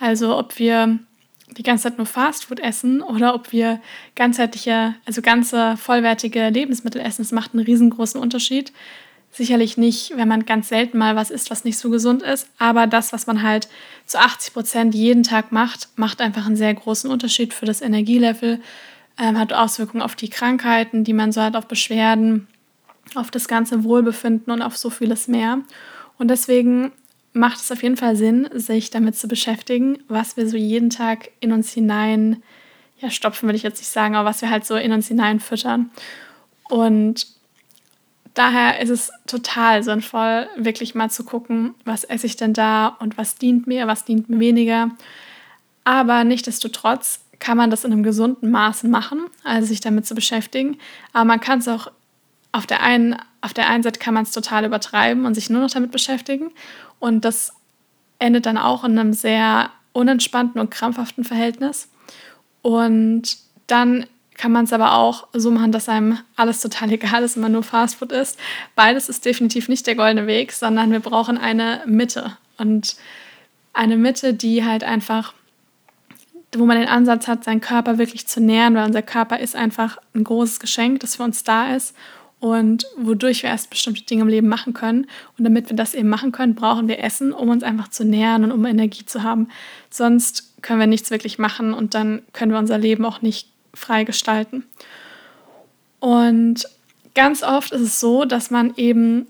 Also 0.00 0.36
ob 0.36 0.58
wir 0.58 0.98
die 1.56 1.62
ganze 1.62 1.84
Zeit 1.84 1.98
nur 1.98 2.06
Fastfood 2.06 2.60
essen 2.60 3.02
oder 3.02 3.34
ob 3.34 3.52
wir 3.52 3.80
ganzheitliche, 4.14 4.94
also 5.06 5.22
ganze 5.22 5.76
vollwertige 5.76 6.48
Lebensmittel 6.50 7.00
essen, 7.00 7.22
das 7.22 7.32
macht 7.32 7.54
einen 7.54 7.64
riesengroßen 7.64 8.20
Unterschied. 8.20 8.72
Sicherlich 9.30 9.76
nicht, 9.76 10.16
wenn 10.16 10.26
man 10.26 10.46
ganz 10.46 10.68
selten 10.68 10.98
mal 10.98 11.14
was 11.14 11.30
isst, 11.30 11.50
was 11.50 11.64
nicht 11.64 11.78
so 11.78 11.90
gesund 11.90 12.22
ist, 12.22 12.48
aber 12.58 12.86
das, 12.86 13.12
was 13.12 13.26
man 13.26 13.42
halt 13.42 13.68
zu 14.06 14.18
80 14.18 14.52
Prozent 14.52 14.94
jeden 14.94 15.22
Tag 15.22 15.52
macht, 15.52 15.88
macht 15.96 16.20
einfach 16.20 16.46
einen 16.46 16.56
sehr 16.56 16.74
großen 16.74 17.10
Unterschied 17.10 17.54
für 17.54 17.66
das 17.66 17.82
Energielevel, 17.82 18.60
ähm, 19.18 19.38
hat 19.38 19.52
Auswirkungen 19.52 20.02
auf 20.02 20.16
die 20.16 20.30
Krankheiten, 20.30 21.04
die 21.04 21.12
man 21.12 21.32
so 21.32 21.42
hat, 21.42 21.56
auf 21.56 21.66
Beschwerden, 21.66 22.48
auf 23.14 23.30
das 23.30 23.48
ganze 23.48 23.84
Wohlbefinden 23.84 24.52
und 24.52 24.62
auf 24.62 24.76
so 24.76 24.90
vieles 24.90 25.28
mehr. 25.28 25.60
Und 26.18 26.28
deswegen 26.28 26.92
macht 27.32 27.58
es 27.58 27.70
auf 27.70 27.82
jeden 27.82 27.96
Fall 27.96 28.16
Sinn, 28.16 28.48
sich 28.52 28.90
damit 28.90 29.16
zu 29.16 29.28
beschäftigen, 29.28 29.98
was 30.08 30.36
wir 30.36 30.48
so 30.48 30.56
jeden 30.56 30.90
Tag 30.90 31.30
in 31.40 31.52
uns 31.52 31.72
hinein, 31.72 32.42
ja, 32.98 33.10
stopfen 33.10 33.46
würde 33.46 33.56
ich 33.56 33.62
jetzt 33.62 33.78
nicht 33.78 33.90
sagen, 33.90 34.16
aber 34.16 34.28
was 34.28 34.42
wir 34.42 34.50
halt 34.50 34.66
so 34.66 34.74
in 34.74 34.92
uns 34.92 35.08
hinein 35.08 35.38
füttern. 35.38 35.90
Und 36.68 37.26
daher 38.38 38.80
ist 38.80 38.90
es 38.90 39.10
total 39.26 39.82
sinnvoll, 39.82 40.48
wirklich 40.56 40.94
mal 40.94 41.10
zu 41.10 41.24
gucken, 41.24 41.74
was 41.84 42.04
esse 42.04 42.26
ich 42.26 42.36
denn 42.36 42.52
da 42.52 42.88
und 43.00 43.18
was 43.18 43.34
dient 43.34 43.66
mir, 43.66 43.86
was 43.86 44.04
dient 44.04 44.28
mir 44.28 44.38
weniger. 44.38 44.90
Aber 45.84 46.24
nichtsdestotrotz 46.24 47.20
kann 47.40 47.56
man 47.56 47.70
das 47.70 47.84
in 47.84 47.92
einem 47.92 48.02
gesunden 48.02 48.50
Maße 48.50 48.88
machen, 48.88 49.26
also 49.44 49.66
sich 49.66 49.80
damit 49.80 50.06
zu 50.06 50.14
beschäftigen. 50.14 50.78
Aber 51.12 51.24
man 51.24 51.40
kann 51.40 51.58
es 51.58 51.68
auch 51.68 51.90
auf 52.52 52.66
der 52.66 52.82
einen, 52.82 53.16
auf 53.40 53.54
der 53.54 53.68
einen 53.68 53.82
Seite 53.82 53.98
kann 53.98 54.14
man 54.14 54.24
es 54.24 54.30
total 54.30 54.64
übertreiben 54.64 55.26
und 55.26 55.34
sich 55.34 55.50
nur 55.50 55.60
noch 55.60 55.70
damit 55.70 55.90
beschäftigen. 55.90 56.50
Und 56.98 57.24
das 57.24 57.52
endet 58.18 58.46
dann 58.46 58.58
auch 58.58 58.84
in 58.84 58.98
einem 58.98 59.12
sehr 59.12 59.70
unentspannten 59.92 60.60
und 60.60 60.70
krampfhaften 60.70 61.24
Verhältnis. 61.24 61.88
Und 62.62 63.36
dann 63.66 64.06
kann 64.38 64.52
man 64.52 64.64
es 64.64 64.72
aber 64.72 64.94
auch 64.94 65.28
so 65.34 65.50
machen, 65.50 65.72
dass 65.72 65.88
einem 65.88 66.18
alles 66.36 66.62
total 66.62 66.90
egal 66.92 67.22
ist 67.22 67.36
und 67.36 67.42
man 67.42 67.52
nur 67.52 67.62
Fastfood 67.62 68.12
isst. 68.12 68.38
Beides 68.74 69.08
ist 69.08 69.24
definitiv 69.24 69.68
nicht 69.68 69.86
der 69.86 69.96
goldene 69.96 70.26
Weg, 70.26 70.52
sondern 70.52 70.92
wir 70.92 71.00
brauchen 71.00 71.36
eine 71.36 71.82
Mitte. 71.86 72.36
Und 72.56 72.96
eine 73.74 73.96
Mitte, 73.96 74.32
die 74.34 74.64
halt 74.64 74.84
einfach 74.84 75.34
wo 76.56 76.64
man 76.64 76.78
den 76.78 76.88
Ansatz 76.88 77.28
hat, 77.28 77.44
seinen 77.44 77.60
Körper 77.60 77.98
wirklich 77.98 78.26
zu 78.26 78.40
nähren, 78.40 78.74
weil 78.74 78.86
unser 78.86 79.02
Körper 79.02 79.38
ist 79.38 79.54
einfach 79.54 79.98
ein 80.14 80.24
großes 80.24 80.60
Geschenk, 80.60 81.00
das 81.00 81.16
für 81.16 81.22
uns 81.22 81.44
da 81.44 81.74
ist 81.74 81.94
und 82.40 82.86
wodurch 82.96 83.42
wir 83.42 83.50
erst 83.50 83.70
bestimmte 83.70 84.02
Dinge 84.02 84.22
im 84.22 84.28
Leben 84.28 84.48
machen 84.48 84.72
können. 84.72 85.06
Und 85.36 85.44
damit 85.44 85.68
wir 85.68 85.76
das 85.76 85.94
eben 85.94 86.08
machen 86.08 86.32
können, 86.32 86.54
brauchen 86.54 86.88
wir 86.88 87.02
Essen, 87.02 87.32
um 87.32 87.48
uns 87.48 87.62
einfach 87.62 87.88
zu 87.88 88.04
nähren 88.04 88.44
und 88.44 88.52
um 88.52 88.64
Energie 88.64 89.04
zu 89.04 89.22
haben. 89.22 89.48
Sonst 89.90 90.62
können 90.62 90.80
wir 90.80 90.86
nichts 90.86 91.10
wirklich 91.10 91.38
machen 91.38 91.74
und 91.74 91.94
dann 91.94 92.22
können 92.32 92.52
wir 92.52 92.58
unser 92.58 92.78
Leben 92.78 93.04
auch 93.04 93.22
nicht 93.22 93.48
frei 93.78 94.04
gestalten. 94.04 94.64
Und 96.00 96.68
ganz 97.14 97.42
oft 97.42 97.72
ist 97.72 97.80
es 97.80 98.00
so, 98.00 98.24
dass 98.24 98.50
man 98.50 98.74
eben 98.76 99.26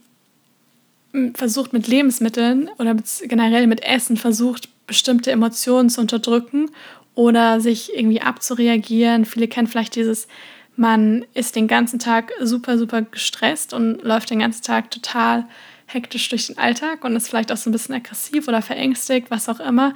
versucht 1.35 1.73
mit 1.73 1.89
Lebensmitteln 1.89 2.69
oder 2.79 2.95
generell 3.23 3.67
mit 3.67 3.83
Essen 3.83 4.17
versucht, 4.17 4.69
bestimmte 4.87 5.31
Emotionen 5.31 5.91
zu 5.91 6.01
unterdrücken 6.01 6.71
oder 7.15 7.61
sich 7.61 7.95
irgendwie 7.95 8.21
abzureagieren. 8.21 9.25
Viele 9.25 9.49
kennen 9.49 9.67
vielleicht 9.67 9.97
dieses, 9.97 10.29
man 10.77 11.25
ist 11.35 11.57
den 11.57 11.67
ganzen 11.67 11.99
Tag 11.99 12.31
super, 12.41 12.79
super 12.79 13.03
gestresst 13.03 13.73
und 13.73 14.03
läuft 14.03 14.31
den 14.31 14.39
ganzen 14.39 14.63
Tag 14.63 14.91
total 14.91 15.45
hektisch 15.87 16.29
durch 16.29 16.47
den 16.47 16.59
Alltag 16.59 17.05
und 17.05 17.17
ist 17.17 17.29
vielleicht 17.29 17.51
auch 17.51 17.57
so 17.57 17.71
ein 17.71 17.73
bisschen 17.73 17.95
aggressiv 17.95 18.47
oder 18.47 18.63
verängstigt, 18.63 19.31
was 19.31 19.49
auch 19.49 19.61
immer. 19.61 19.95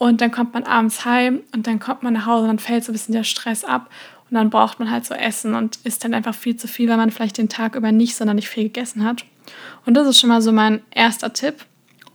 Und 0.00 0.22
dann 0.22 0.30
kommt 0.30 0.54
man 0.54 0.62
abends 0.62 1.04
heim 1.04 1.40
und 1.54 1.66
dann 1.66 1.78
kommt 1.78 2.02
man 2.02 2.14
nach 2.14 2.24
Hause 2.24 2.44
und 2.44 2.48
dann 2.48 2.58
fällt 2.58 2.84
so 2.84 2.90
ein 2.90 2.94
bisschen 2.94 3.12
der 3.12 3.22
Stress 3.22 3.64
ab 3.64 3.90
und 4.30 4.34
dann 4.34 4.48
braucht 4.48 4.78
man 4.78 4.90
halt 4.90 5.04
so 5.04 5.12
Essen 5.12 5.54
und 5.54 5.78
isst 5.84 6.02
dann 6.02 6.14
einfach 6.14 6.34
viel 6.34 6.56
zu 6.56 6.68
viel, 6.68 6.88
weil 6.88 6.96
man 6.96 7.10
vielleicht 7.10 7.36
den 7.36 7.50
Tag 7.50 7.74
über 7.74 7.92
nicht 7.92 8.16
sonderlich 8.16 8.48
viel 8.48 8.64
gegessen 8.64 9.04
hat. 9.04 9.26
Und 9.84 9.92
das 9.92 10.08
ist 10.08 10.18
schon 10.18 10.30
mal 10.30 10.40
so 10.40 10.52
mein 10.52 10.80
erster 10.90 11.34
Tipp 11.34 11.66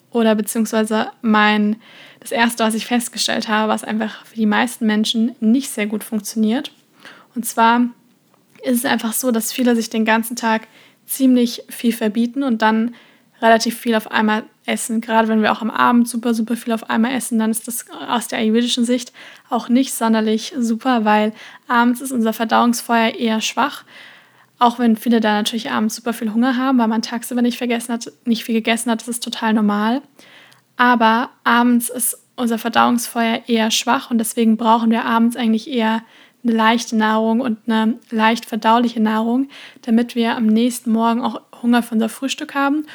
oder 0.10 0.34
beziehungsweise 0.34 1.12
mein 1.22 1.76
das 2.22 2.32
erste, 2.32 2.64
was 2.64 2.74
ich 2.74 2.88
festgestellt 2.88 3.50
habe, 3.50 3.72
was 3.72 3.84
einfach 3.84 4.26
für 4.26 4.36
die 4.36 4.48
meisten 4.48 4.88
Menschen 4.88 5.36
nicht 5.40 5.70
sehr 5.70 5.86
gut 5.86 6.04
funktioniert. 6.04 6.72
Und 7.36 7.46
zwar 7.46 7.82
ist 8.64 8.78
es 8.78 8.86
einfach 8.86 9.14
so, 9.14 9.30
dass 9.30 9.52
viele 9.54 9.76
sich 9.76 9.92
den 9.92 10.06
ganzen 10.06 10.36
Tag 10.36 10.68
ziemlich 11.06 11.62
viel 11.70 11.94
verbieten 11.94 12.42
und 12.42 12.64
dann 12.64 12.96
relativ 13.42 13.78
viel 13.78 13.96
auf 13.96 14.12
einmal 14.12 14.44
essen. 14.66 15.02
Gerade 15.02 15.28
wenn 15.28 15.42
wir 15.42 15.52
auch 15.52 15.62
am 15.62 15.70
Abend 15.70 16.08
super, 16.08 16.34
super 16.34 16.56
viel 16.56 16.74
auf 16.74 16.90
einmal 16.90 17.14
essen, 17.14 17.40
dann 17.40 17.52
ist 17.52 17.68
das 17.68 17.86
aus 18.08 18.28
der 18.28 18.40
ayurvedischen 18.40 18.86
Sicht 18.86 19.14
auch 19.50 19.70
nicht 19.70 19.94
sonderlich 19.94 20.54
super, 20.58 21.06
weil 21.06 21.34
abends 21.68 22.02
ist 22.02 22.12
unser 22.12 22.34
Verdauungsfeuer 22.34 23.16
eher 23.16 23.42
schwach. 23.42 23.84
Auch 24.58 24.80
wenn 24.80 24.96
viele 24.96 25.20
da 25.20 25.34
natürlich 25.34 25.70
abends 25.70 25.96
super 25.96 26.14
viel 26.14 26.34
Hunger 26.34 26.56
haben, 26.56 26.78
weil 26.78 26.88
man 26.88 27.02
tagsüber 27.02 27.42
nicht 27.42 27.58
vergessen 27.58 27.94
hat, 27.94 28.12
nicht 28.24 28.46
viel 28.46 28.56
gegessen 28.56 28.90
hat, 28.90 29.02
das 29.02 29.10
ist 29.10 29.24
total 29.24 29.54
normal. 29.54 30.02
Aber 30.78 31.30
abends 31.44 31.90
ist 31.90 32.18
unser 32.36 32.58
Verdauungsfeuer 32.58 33.44
eher 33.48 33.72
schwach 33.72 34.12
und 34.12 34.18
deswegen 34.18 34.58
brauchen 34.58 34.92
wir 34.92 35.06
abends 35.06 35.36
eigentlich 35.36 35.70
eher 35.70 36.04
eine 36.44 36.54
leichte 36.54 36.96
Nahrung 36.96 37.42
und 37.42 37.58
eine 37.68 37.98
leicht 38.12 38.46
verdauliche 38.46 39.02
Nahrung, 39.02 39.50
damit 39.82 40.16
wir 40.16 40.36
am 40.36 40.46
nächsten 40.46 40.92
Morgen 40.92 41.22
auch 41.22 41.42
Hunger 41.62 41.82
für 41.82 41.96
unser 41.96 42.10
Frühstück 42.10 42.56
haben 42.56 42.86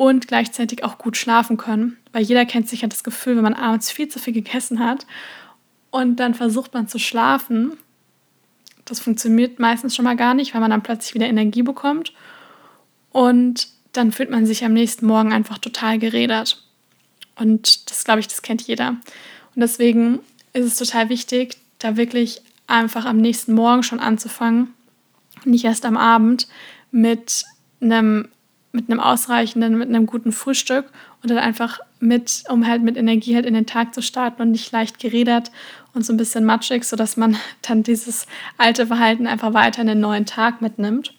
und 0.00 0.28
gleichzeitig 0.28 0.82
auch 0.82 0.96
gut 0.96 1.18
schlafen 1.18 1.58
können. 1.58 1.98
Weil 2.12 2.22
jeder 2.22 2.46
kennt 2.46 2.70
sicher 2.70 2.88
das 2.88 3.04
Gefühl, 3.04 3.36
wenn 3.36 3.42
man 3.42 3.52
abends 3.52 3.90
viel 3.90 4.08
zu 4.08 4.18
viel 4.18 4.32
gegessen 4.32 4.78
hat 4.78 5.04
und 5.90 6.16
dann 6.16 6.32
versucht 6.32 6.72
man 6.72 6.88
zu 6.88 6.98
schlafen. 6.98 7.76
Das 8.86 8.98
funktioniert 8.98 9.58
meistens 9.58 9.94
schon 9.94 10.06
mal 10.06 10.16
gar 10.16 10.32
nicht, 10.32 10.54
weil 10.54 10.62
man 10.62 10.70
dann 10.70 10.82
plötzlich 10.82 11.12
wieder 11.12 11.26
Energie 11.26 11.62
bekommt. 11.62 12.14
Und 13.12 13.68
dann 13.92 14.10
fühlt 14.10 14.30
man 14.30 14.46
sich 14.46 14.64
am 14.64 14.72
nächsten 14.72 15.04
Morgen 15.04 15.34
einfach 15.34 15.58
total 15.58 15.98
gerädert. 15.98 16.64
Und 17.38 17.90
das, 17.90 18.04
glaube 18.04 18.20
ich, 18.20 18.28
das 18.28 18.40
kennt 18.40 18.62
jeder. 18.62 18.96
Und 19.54 19.60
deswegen 19.60 20.20
ist 20.54 20.64
es 20.64 20.76
total 20.76 21.10
wichtig, 21.10 21.58
da 21.78 21.98
wirklich 21.98 22.40
einfach 22.66 23.04
am 23.04 23.18
nächsten 23.18 23.52
Morgen 23.52 23.82
schon 23.82 24.00
anzufangen, 24.00 24.72
nicht 25.44 25.66
erst 25.66 25.84
am 25.84 25.98
Abend 25.98 26.48
mit 26.90 27.44
einem 27.82 28.28
mit 28.72 28.88
einem 28.88 29.00
ausreichenden, 29.00 29.78
mit 29.78 29.88
einem 29.88 30.06
guten 30.06 30.32
Frühstück 30.32 30.86
und 31.22 31.30
dann 31.30 31.38
einfach 31.38 31.80
mit, 31.98 32.44
um 32.48 32.66
halt 32.66 32.82
mit 32.82 32.96
Energie 32.96 33.34
halt 33.34 33.46
in 33.46 33.54
den 33.54 33.66
Tag 33.66 33.94
zu 33.94 34.02
starten 34.02 34.42
und 34.42 34.52
nicht 34.52 34.70
leicht 34.70 34.98
gerädert 34.98 35.50
und 35.92 36.06
so 36.06 36.12
ein 36.12 36.16
bisschen 36.16 36.44
matschig, 36.44 36.84
sodass 36.84 37.16
man 37.16 37.36
dann 37.62 37.82
dieses 37.82 38.26
alte 38.58 38.86
Verhalten 38.86 39.26
einfach 39.26 39.54
weiter 39.54 39.80
in 39.82 39.88
den 39.88 40.00
neuen 40.00 40.26
Tag 40.26 40.62
mitnimmt. 40.62 41.14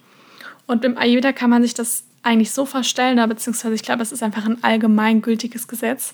Und 0.65 0.86
im 0.86 0.98
Ayurveda 0.98 1.34
kann 1.34 1.50
man 1.50 1.62
sich 1.62 1.74
das 1.74 2.05
eigentlich 2.24 2.51
so 2.51 2.65
vorstellen, 2.65 3.17
beziehungsweise 3.27 3.75
ich 3.75 3.84
glaube, 3.84 4.03
es 4.03 4.12
ist 4.12 4.24
einfach 4.24 4.46
ein 4.46 4.63
allgemeingültiges 4.63 5.67
Gesetz, 5.67 6.13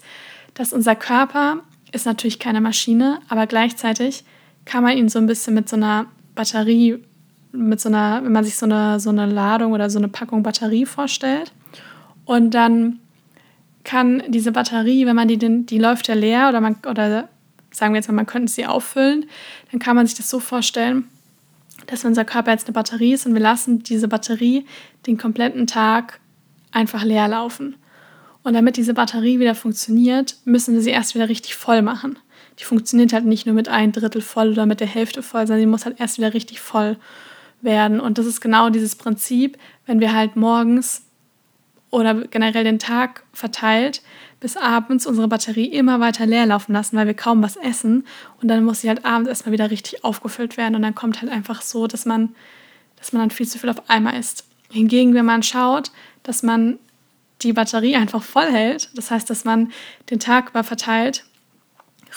dass 0.54 0.74
unser 0.74 0.96
Körper 0.96 1.62
ist 1.92 2.06
natürlich 2.06 2.40
keine 2.40 2.62
Maschine, 2.62 3.20
aber 3.30 3.46
gleichzeitig 3.46 4.24
kann 4.66 4.84
man 4.84 4.98
ihn 4.98 5.10
so 5.10 5.20
ein 5.20 5.28
bisschen 5.28 5.54
mit 5.54 5.70
so 5.70 5.76
einer 5.76 6.08
Batterie 6.36 7.04
mit 7.52 7.80
so 7.80 7.90
einer, 7.90 8.24
wenn 8.24 8.32
man 8.32 8.44
sich 8.44 8.56
so 8.56 8.66
eine, 8.66 9.00
so 9.00 9.10
eine 9.10 9.26
Ladung 9.26 9.72
oder 9.72 9.90
so 9.90 10.00
eine 10.00 10.08
Packung 10.08 10.44
Batterie 10.44 10.86
vorstellt. 10.86 11.52
Und 12.26 12.52
dann 12.52 13.00
kann 13.84 14.22
diese 14.28 14.52
Batterie, 14.52 15.06
wenn 15.06 15.16
man 15.16 15.28
die, 15.28 15.38
die 15.38 15.80
läuft 15.80 16.08
ja 16.08 16.16
leer 16.16 16.50
oder 16.50 16.60
man, 16.60 16.76
oder 16.88 17.30
sagen 17.72 17.94
wir 17.94 18.00
jetzt 18.00 18.08
mal, 18.08 18.16
man 18.16 18.26
könnte 18.26 18.52
sie 18.52 18.66
auffüllen, 18.66 19.26
dann 19.72 19.80
kann 19.80 19.96
man 19.96 20.06
sich 20.06 20.18
das 20.18 20.30
so 20.30 20.40
vorstellen, 20.40 21.08
dass 21.86 22.04
unser 22.04 22.26
Körper 22.26 22.52
jetzt 22.52 22.68
eine 22.68 22.74
Batterie 22.74 23.14
ist 23.14 23.26
und 23.26 23.34
wir 23.34 23.42
lassen 23.42 23.84
diese 23.84 24.08
Batterie 24.08 24.66
den 25.06 25.18
kompletten 25.18 25.68
Tag 25.68 26.20
einfach 26.72 27.04
leer 27.04 27.28
laufen. 27.28 27.76
Und 28.44 28.54
damit 28.54 28.78
diese 28.78 28.94
Batterie 28.94 29.40
wieder 29.40 29.56
funktioniert, 29.56 30.38
müssen 30.46 30.74
wir 30.74 30.82
sie 30.82 30.90
erst 30.90 31.16
wieder 31.16 31.30
richtig 31.30 31.56
voll 31.56 31.82
machen. 31.82 32.18
Die 32.60 32.64
funktioniert 32.64 33.14
halt 33.14 33.26
nicht 33.26 33.46
nur 33.46 33.56
mit 33.56 33.70
ein 33.70 33.92
Drittel 33.92 34.22
voll 34.22 34.50
oder 34.50 34.66
mit 34.66 34.80
der 34.80 34.88
Hälfte 34.88 35.22
voll, 35.22 35.46
sondern 35.46 35.60
sie 35.60 35.66
muss 35.68 35.86
halt 35.86 36.00
erst 36.00 36.18
wieder 36.18 36.34
richtig 36.34 36.60
voll 36.60 36.98
werden. 37.62 38.00
Und 38.00 38.18
das 38.18 38.26
ist 38.26 38.42
genau 38.42 38.70
dieses 38.70 38.96
Prinzip, 38.96 39.58
wenn 39.86 40.00
wir 40.00 40.14
halt 40.14 40.36
morgens 40.36 41.04
oder 41.90 42.14
generell 42.28 42.64
den 42.64 42.80
Tag 42.80 43.24
verteilt 43.34 44.02
bis 44.40 44.56
abends 44.56 45.08
unsere 45.08 45.28
Batterie 45.28 45.66
immer 45.66 46.00
weiter 46.00 46.26
leer 46.26 46.46
laufen 46.46 46.74
lassen, 46.74 46.96
weil 46.96 47.08
wir 47.08 47.14
kaum 47.14 47.42
was 47.42 47.56
essen. 47.56 48.06
Und 48.42 48.50
dann 48.50 48.64
muss 48.64 48.82
sie 48.82 48.90
halt 48.90 49.04
abends 49.04 49.30
erstmal 49.30 49.54
wieder 49.54 49.72
richtig 49.72 50.04
aufgefüllt 50.04 50.58
werden. 50.58 50.76
Und 50.76 50.84
dann 50.84 50.96
kommt 50.96 51.22
halt 51.22 51.32
einfach 51.32 51.62
so, 51.62 51.88
dass 51.88 52.06
man, 52.06 52.36
dass 52.98 53.14
man 53.14 53.22
dann 53.22 53.32
viel 53.32 53.48
zu 53.48 53.58
viel 53.58 53.70
auf 53.70 53.90
einmal 53.90 54.20
isst. 54.20 54.46
Hingegen, 54.70 55.14
wenn 55.14 55.26
man 55.26 55.44
schaut, 55.44 55.92
dass 56.24 56.44
man 56.44 56.78
die 57.42 57.54
Batterie 57.54 57.96
einfach 57.96 58.22
voll 58.22 58.52
hält, 58.52 58.90
das 58.96 59.12
heißt, 59.12 59.30
dass 59.30 59.46
man 59.46 59.72
den 60.10 60.20
Tag 60.20 60.50
über 60.50 60.64
verteilt 60.64 61.26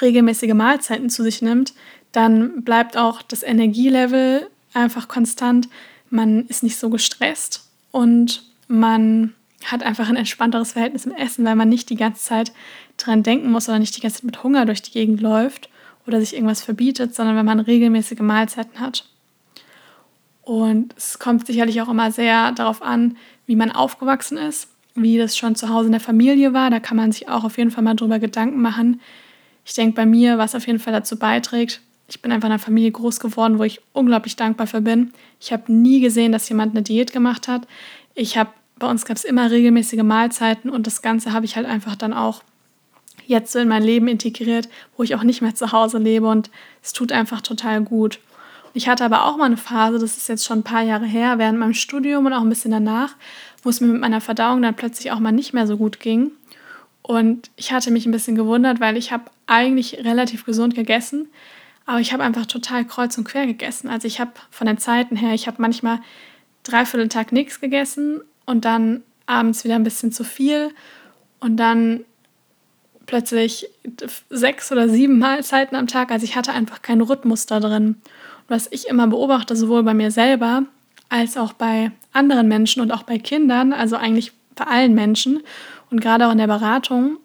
regelmäßige 0.01 0.55
Mahlzeiten 0.55 1.11
zu 1.11 1.23
sich 1.23 1.43
nimmt, 1.43 1.75
dann 2.13 2.65
bleibt 2.65 2.97
auch 2.97 3.23
das 3.23 3.43
Energielevel 3.43 4.49
einfach 4.75 5.09
konstant. 5.09 5.69
Man 6.11 6.47
ist 6.47 6.63
nicht 6.63 6.77
so 6.77 6.91
gestresst 6.91 7.69
und 7.91 8.43
man 8.69 9.35
hat 9.65 9.83
einfach 9.83 10.09
ein 10.09 10.17
entspannteres 10.17 10.73
Verhältnis 10.73 11.07
im 11.07 11.13
Essen, 11.13 11.45
weil 11.45 11.57
man 11.57 11.69
nicht 11.69 11.91
die 11.91 11.97
ganze 11.97 12.25
Zeit 12.25 12.53
dran 12.97 13.23
denken 13.23 13.51
muss 13.51 13.69
oder 13.69 13.79
nicht 13.79 13.97
die 13.97 14.01
ganze 14.01 14.19
Zeit 14.19 14.25
mit 14.25 14.43
Hunger 14.43 14.65
durch 14.65 14.83
die 14.83 14.93
Gegend 14.93 15.21
läuft 15.21 15.69
oder 16.07 16.21
sich 16.21 16.35
irgendwas 16.35 16.63
verbietet, 16.63 17.15
sondern 17.15 17.37
wenn 17.37 17.47
man 17.47 17.61
regelmäßige 17.61 18.21
Mahlzeiten 18.21 18.81
hat. 18.81 19.07
Und 20.43 20.95
es 20.97 21.19
kommt 21.19 21.47
sicherlich 21.47 21.81
auch 21.83 21.89
immer 21.89 22.11
sehr 22.11 22.53
darauf 22.53 22.83
an, 22.83 23.17
wie 23.47 23.57
man 23.57 23.71
aufgewachsen 23.71 24.39
ist, 24.39 24.69
wie 24.95 25.19
das 25.19 25.37
schon 25.37 25.55
zu 25.55 25.69
Hause 25.69 25.87
in 25.87 25.93
der 25.93 26.01
Familie 26.01 26.53
war. 26.53 26.71
Da 26.71 26.81
kann 26.81 26.97
man 26.97 27.13
sich 27.13 27.29
auch 27.29 27.45
auf 27.45 27.59
jeden 27.59 27.71
Fall 27.71 27.85
mal 27.85 27.95
drüber 27.95 28.19
Gedanken 28.19 28.61
machen. 28.61 29.01
Ich 29.65 29.75
denke 29.75 29.95
bei 29.95 30.07
mir, 30.07 30.39
was 30.39 30.55
auf 30.55 30.67
jeden 30.67 30.79
Fall 30.79 30.93
dazu 30.93 31.19
beiträgt, 31.19 31.83
ich 32.11 32.21
bin 32.21 32.33
einfach 32.33 32.49
in 32.49 32.53
einer 32.53 32.59
Familie 32.59 32.91
groß 32.91 33.21
geworden, 33.21 33.59
wo 33.59 33.63
ich 33.63 33.81
unglaublich 33.93 34.37
dankbar 34.37 34.67
für 34.67 34.81
bin. 34.81 35.13
Ich 35.39 35.53
habe 35.53 35.73
nie 35.73 36.01
gesehen, 36.01 36.33
dass 36.33 36.49
jemand 36.49 36.73
eine 36.73 36.83
Diät 36.83 37.13
gemacht 37.13 37.49
hat. 37.49 37.67
Ich 38.15 38.37
habe 38.37 38.51
bei 38.79 38.89
uns 38.89 39.05
gab 39.05 39.17
es 39.17 39.25
immer 39.25 39.51
regelmäßige 39.51 40.03
Mahlzeiten 40.03 40.71
und 40.71 40.87
das 40.87 41.03
Ganze 41.03 41.33
habe 41.33 41.45
ich 41.45 41.57
halt 41.57 41.67
einfach 41.67 41.97
dann 41.97 42.13
auch 42.13 42.43
jetzt 43.27 43.53
so 43.53 43.59
in 43.59 43.69
mein 43.69 43.83
Leben 43.83 44.09
integriert, 44.09 44.69
wo 44.97 45.03
ich 45.03 45.15
auch 45.15 45.23
nicht 45.23 45.43
mehr 45.43 45.55
zu 45.55 45.71
Hause 45.71 45.99
lebe 45.99 46.27
und 46.27 46.51
es 46.83 46.93
tut 46.93 47.13
einfach 47.13 47.43
total 47.43 47.83
gut. 47.83 48.19
Ich 48.73 48.89
hatte 48.89 49.05
aber 49.05 49.27
auch 49.27 49.37
mal 49.37 49.45
eine 49.45 49.57
Phase, 49.57 49.99
das 49.99 50.17
ist 50.17 50.29
jetzt 50.29 50.45
schon 50.45 50.61
ein 50.61 50.65
paar 50.65 50.83
Jahre 50.83 51.07
her, 51.07 51.39
während 51.39 51.59
meinem 51.59 51.75
Studium 51.75 52.27
und 52.27 52.33
auch 52.33 52.41
ein 52.41 52.49
bisschen 52.49 52.71
danach, 52.71 53.15
wo 53.63 53.69
es 53.69 53.81
mir 53.81 53.89
mit 53.89 54.01
meiner 54.01 54.21
Verdauung 54.21 54.63
dann 54.63 54.75
plötzlich 54.75 55.13
auch 55.13 55.21
mal 55.21 55.33
nicht 55.33 55.53
mehr 55.53 55.67
so 55.67 55.77
gut 55.77 56.01
ging. 56.01 56.33
Und 57.03 57.51
ich 57.57 57.73
hatte 57.73 57.91
mich 57.91 58.07
ein 58.07 58.13
bisschen 58.13 58.37
gewundert, 58.37 58.81
weil 58.81 58.97
ich 58.97 59.13
habe 59.13 59.25
eigentlich 59.47 60.05
relativ 60.05 60.45
gesund 60.45 60.75
gegessen, 60.75 61.29
aber 61.87 62.01
ich 62.01 62.13
habe 62.13 62.23
einfach 62.23 62.47
total 62.47 62.85
kreuz 62.85 63.17
und 63.19 63.25
quer 63.25 63.47
gegessen. 63.47 63.89
Also 63.89 64.07
ich 64.07 64.21
habe 64.21 64.33
von 64.51 64.67
den 64.67 64.79
Zeiten 64.79 65.17
her, 65.17 65.35
ich 65.35 65.47
habe 65.47 65.61
manchmal 65.61 66.01
dreiviertel 66.63 67.09
Tag 67.09 67.33
nichts 67.33 67.61
gegessen 67.61 68.21
und 68.47 68.65
dann 68.65 69.03
abends 69.27 69.65
wieder 69.65 69.77
ein 69.77 69.85
bisschen 69.85 70.13
zu 70.13 70.25
viel 70.25 70.71
und 71.41 71.57
dann 71.57 72.05
plötzlich 73.07 73.69
sechs 74.29 74.71
oder 74.71 74.89
sieben 74.89 75.19
Mahlzeiten 75.19 75.77
am 75.77 75.87
Tag. 75.87 76.13
Also 76.13 76.25
ich 76.25 76.37
hatte 76.37 76.53
einfach 76.53 76.83
keinen 76.83 77.01
Rhythmus 77.01 77.47
da 77.47 77.59
drin. 77.59 77.87
Und 77.87 77.97
was 78.49 78.69
ich 78.71 78.87
immer 78.87 79.07
beobachte, 79.09 79.57
sowohl 79.57 79.83
bei 79.83 79.95
mir 79.95 80.11
selber 80.11 80.65
als 81.09 81.37
auch 81.37 81.53
bei 81.53 81.91
anderen 82.13 82.47
Menschen 82.47 82.81
und 82.83 82.93
auch 82.93 83.03
bei 83.03 83.19
Kindern, 83.19 83.73
also 83.73 83.97
eigentlich 83.97 84.33
bei 84.55 84.65
allen 84.65 84.95
Menschen 84.95 85.43
und 85.91 86.01
gerade 86.01 86.27
auch 86.27 86.33
in 86.33 86.39
der 86.39 86.47
Beratung, 86.47 87.17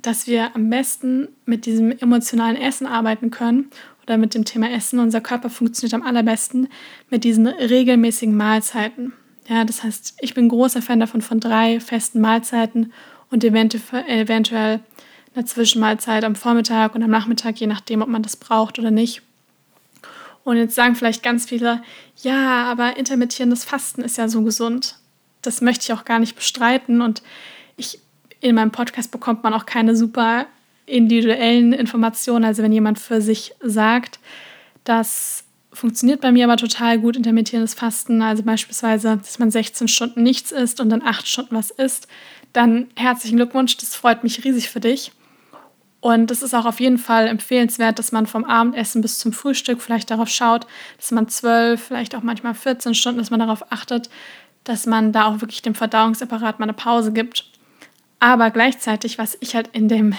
dass 0.00 0.26
wir 0.26 0.54
am 0.54 0.70
besten 0.70 1.28
mit 1.46 1.66
diesem 1.66 1.92
emotionalen 1.92 2.56
Essen 2.56 2.86
arbeiten 2.86 3.30
können 3.30 3.70
oder 4.04 4.16
mit 4.16 4.34
dem 4.34 4.44
Thema 4.44 4.70
Essen. 4.70 4.98
Unser 4.98 5.20
Körper 5.20 5.50
funktioniert 5.50 5.94
am 5.94 6.06
allerbesten 6.06 6.68
mit 7.10 7.24
diesen 7.24 7.46
regelmäßigen 7.46 8.36
Mahlzeiten. 8.36 9.12
Ja, 9.48 9.64
das 9.64 9.82
heißt, 9.82 10.16
ich 10.20 10.34
bin 10.34 10.48
großer 10.48 10.80
Fan 10.80 11.00
davon 11.00 11.20
von 11.20 11.40
drei 11.40 11.80
festen 11.80 12.20
Mahlzeiten 12.20 12.92
und 13.30 13.44
eventuell 13.44 14.80
eine 15.34 15.44
Zwischenmahlzeit 15.44 16.24
am 16.24 16.36
Vormittag 16.36 16.94
und 16.94 17.02
am 17.02 17.10
Nachmittag, 17.10 17.58
je 17.58 17.66
nachdem, 17.66 18.02
ob 18.02 18.08
man 18.08 18.22
das 18.22 18.36
braucht 18.36 18.78
oder 18.78 18.90
nicht. 18.90 19.22
Und 20.44 20.58
jetzt 20.58 20.74
sagen 20.74 20.94
vielleicht 20.94 21.22
ganz 21.22 21.46
viele, 21.46 21.82
ja, 22.22 22.64
aber 22.64 22.96
intermittierendes 22.96 23.64
Fasten 23.64 24.02
ist 24.02 24.18
ja 24.18 24.28
so 24.28 24.42
gesund. 24.42 24.96
Das 25.42 25.60
möchte 25.60 25.84
ich 25.84 25.98
auch 25.98 26.04
gar 26.04 26.18
nicht 26.18 26.36
bestreiten. 26.36 27.00
Und 27.00 27.22
ich, 27.76 27.98
in 28.40 28.54
meinem 28.54 28.70
Podcast 28.70 29.10
bekommt 29.10 29.42
man 29.42 29.54
auch 29.54 29.66
keine 29.66 29.96
super 29.96 30.46
individuellen 30.86 31.72
Informationen. 31.72 32.44
Also 32.44 32.62
wenn 32.62 32.72
jemand 32.72 32.98
für 32.98 33.20
sich 33.20 33.54
sagt, 33.60 34.18
das 34.84 35.44
funktioniert 35.72 36.20
bei 36.20 36.30
mir 36.30 36.44
aber 36.44 36.56
total 36.56 36.98
gut, 36.98 37.16
intermittierendes 37.16 37.74
Fasten, 37.74 38.22
also 38.22 38.42
beispielsweise, 38.42 39.16
dass 39.16 39.38
man 39.38 39.50
16 39.50 39.88
Stunden 39.88 40.22
nichts 40.22 40.52
isst 40.52 40.80
und 40.80 40.90
dann 40.90 41.02
8 41.02 41.26
Stunden 41.26 41.56
was 41.56 41.70
isst, 41.70 42.06
dann 42.52 42.86
herzlichen 42.94 43.36
Glückwunsch, 43.36 43.76
das 43.76 43.96
freut 43.96 44.22
mich 44.22 44.44
riesig 44.44 44.70
für 44.70 44.80
dich. 44.80 45.12
Und 46.00 46.30
es 46.30 46.42
ist 46.42 46.54
auch 46.54 46.66
auf 46.66 46.80
jeden 46.80 46.98
Fall 46.98 47.26
empfehlenswert, 47.28 47.98
dass 47.98 48.12
man 48.12 48.26
vom 48.26 48.44
Abendessen 48.44 49.00
bis 49.00 49.18
zum 49.18 49.32
Frühstück 49.32 49.80
vielleicht 49.80 50.10
darauf 50.10 50.28
schaut, 50.28 50.66
dass 50.98 51.10
man 51.10 51.28
12, 51.28 51.82
vielleicht 51.82 52.14
auch 52.14 52.22
manchmal 52.22 52.54
14 52.54 52.94
Stunden, 52.94 53.18
dass 53.18 53.30
man 53.30 53.40
darauf 53.40 53.72
achtet, 53.72 54.10
dass 54.64 54.84
man 54.84 55.12
da 55.12 55.24
auch 55.24 55.40
wirklich 55.40 55.62
dem 55.62 55.74
Verdauungsapparat 55.74 56.60
mal 56.60 56.66
eine 56.66 56.74
Pause 56.74 57.12
gibt. 57.12 57.46
Aber 58.20 58.50
gleichzeitig, 58.50 59.16
was 59.18 59.36
ich 59.40 59.54
halt 59.56 59.70
in 59.72 59.88
dem 59.88 60.14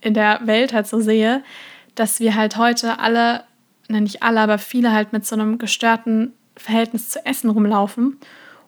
in 0.00 0.14
der 0.14 0.40
Welt 0.44 0.72
halt 0.72 0.86
so 0.86 1.00
sehe, 1.00 1.42
dass 1.94 2.20
wir 2.20 2.34
halt 2.34 2.56
heute 2.56 2.98
alle, 2.98 3.44
ne, 3.88 4.00
nicht 4.00 4.22
alle, 4.22 4.40
aber 4.40 4.58
viele 4.58 4.92
halt 4.92 5.12
mit 5.12 5.26
so 5.26 5.34
einem 5.34 5.58
gestörten 5.58 6.32
Verhältnis 6.56 7.10
zu 7.10 7.24
Essen 7.24 7.50
rumlaufen 7.50 8.18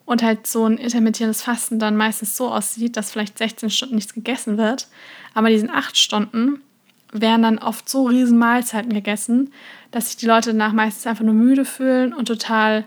und 0.05 0.23
halt 0.23 0.47
so 0.47 0.67
ein 0.67 0.79
intermittierendes 0.79 1.43
Fasten 1.43 1.79
dann 1.79 1.97
meistens 1.97 2.37
so 2.37 2.51
aussieht, 2.51 2.97
dass 2.97 3.13
vielleicht 3.13 3.39
16 3.39 3.71
Stunden 3.71 3.95
nichts 3.95 4.15
gegessen 4.15 4.59
wird, 4.59 4.89
aber 5.35 5.49
diesen 5.49 5.71
8 5.71 5.97
Stunden 5.97 6.61
werden 7.13 7.43
dann 7.43 7.59
oft 7.59 7.89
so 7.89 8.07
riesen 8.07 8.39
Mahlzeiten 8.39 8.93
gegessen, 8.93 9.53
dass 9.91 10.09
sich 10.09 10.17
die 10.17 10.27
Leute 10.27 10.53
danach 10.53 10.73
meistens 10.73 11.07
einfach 11.07 11.25
nur 11.25 11.35
müde 11.35 11.65
fühlen 11.65 12.15
und 12.15 12.27
total 12.27 12.85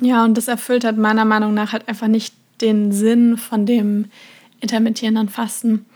Ja, 0.00 0.24
und 0.24 0.36
das 0.36 0.48
erfüllt 0.48 0.84
halt 0.84 0.98
meiner 0.98 1.24
Meinung 1.24 1.54
nach 1.54 1.72
halt 1.72 1.88
einfach 1.88 2.08
nicht 2.08 2.34
den 2.60 2.92
Sinn 2.92 3.36
von 3.36 3.66
dem 3.66 4.06
intermittierenden 4.60 5.28
Fasten. 5.28 5.86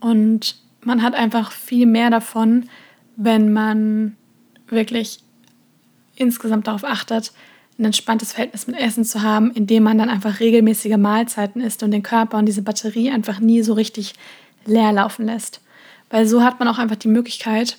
Und 0.00 0.56
man 0.84 1.02
hat 1.02 1.14
einfach 1.14 1.52
viel 1.52 1.86
mehr 1.86 2.10
davon, 2.10 2.68
wenn 3.16 3.52
man 3.52 4.16
wirklich 4.68 5.20
insgesamt 6.16 6.66
darauf 6.66 6.84
achtet, 6.84 7.32
ein 7.78 7.86
entspanntes 7.86 8.32
Verhältnis 8.32 8.66
mit 8.66 8.78
Essen 8.78 9.04
zu 9.04 9.22
haben, 9.22 9.50
indem 9.50 9.82
man 9.82 9.98
dann 9.98 10.08
einfach 10.08 10.40
regelmäßige 10.40 10.96
Mahlzeiten 10.96 11.60
isst 11.60 11.82
und 11.82 11.90
den 11.90 12.02
Körper 12.02 12.38
und 12.38 12.46
diese 12.46 12.62
Batterie 12.62 13.10
einfach 13.10 13.40
nie 13.40 13.62
so 13.62 13.72
richtig 13.72 14.14
leer 14.64 14.92
laufen 14.92 15.26
lässt. 15.26 15.60
Weil 16.10 16.26
so 16.26 16.42
hat 16.42 16.60
man 16.60 16.68
auch 16.68 16.78
einfach 16.78 16.96
die 16.96 17.08
Möglichkeit, 17.08 17.78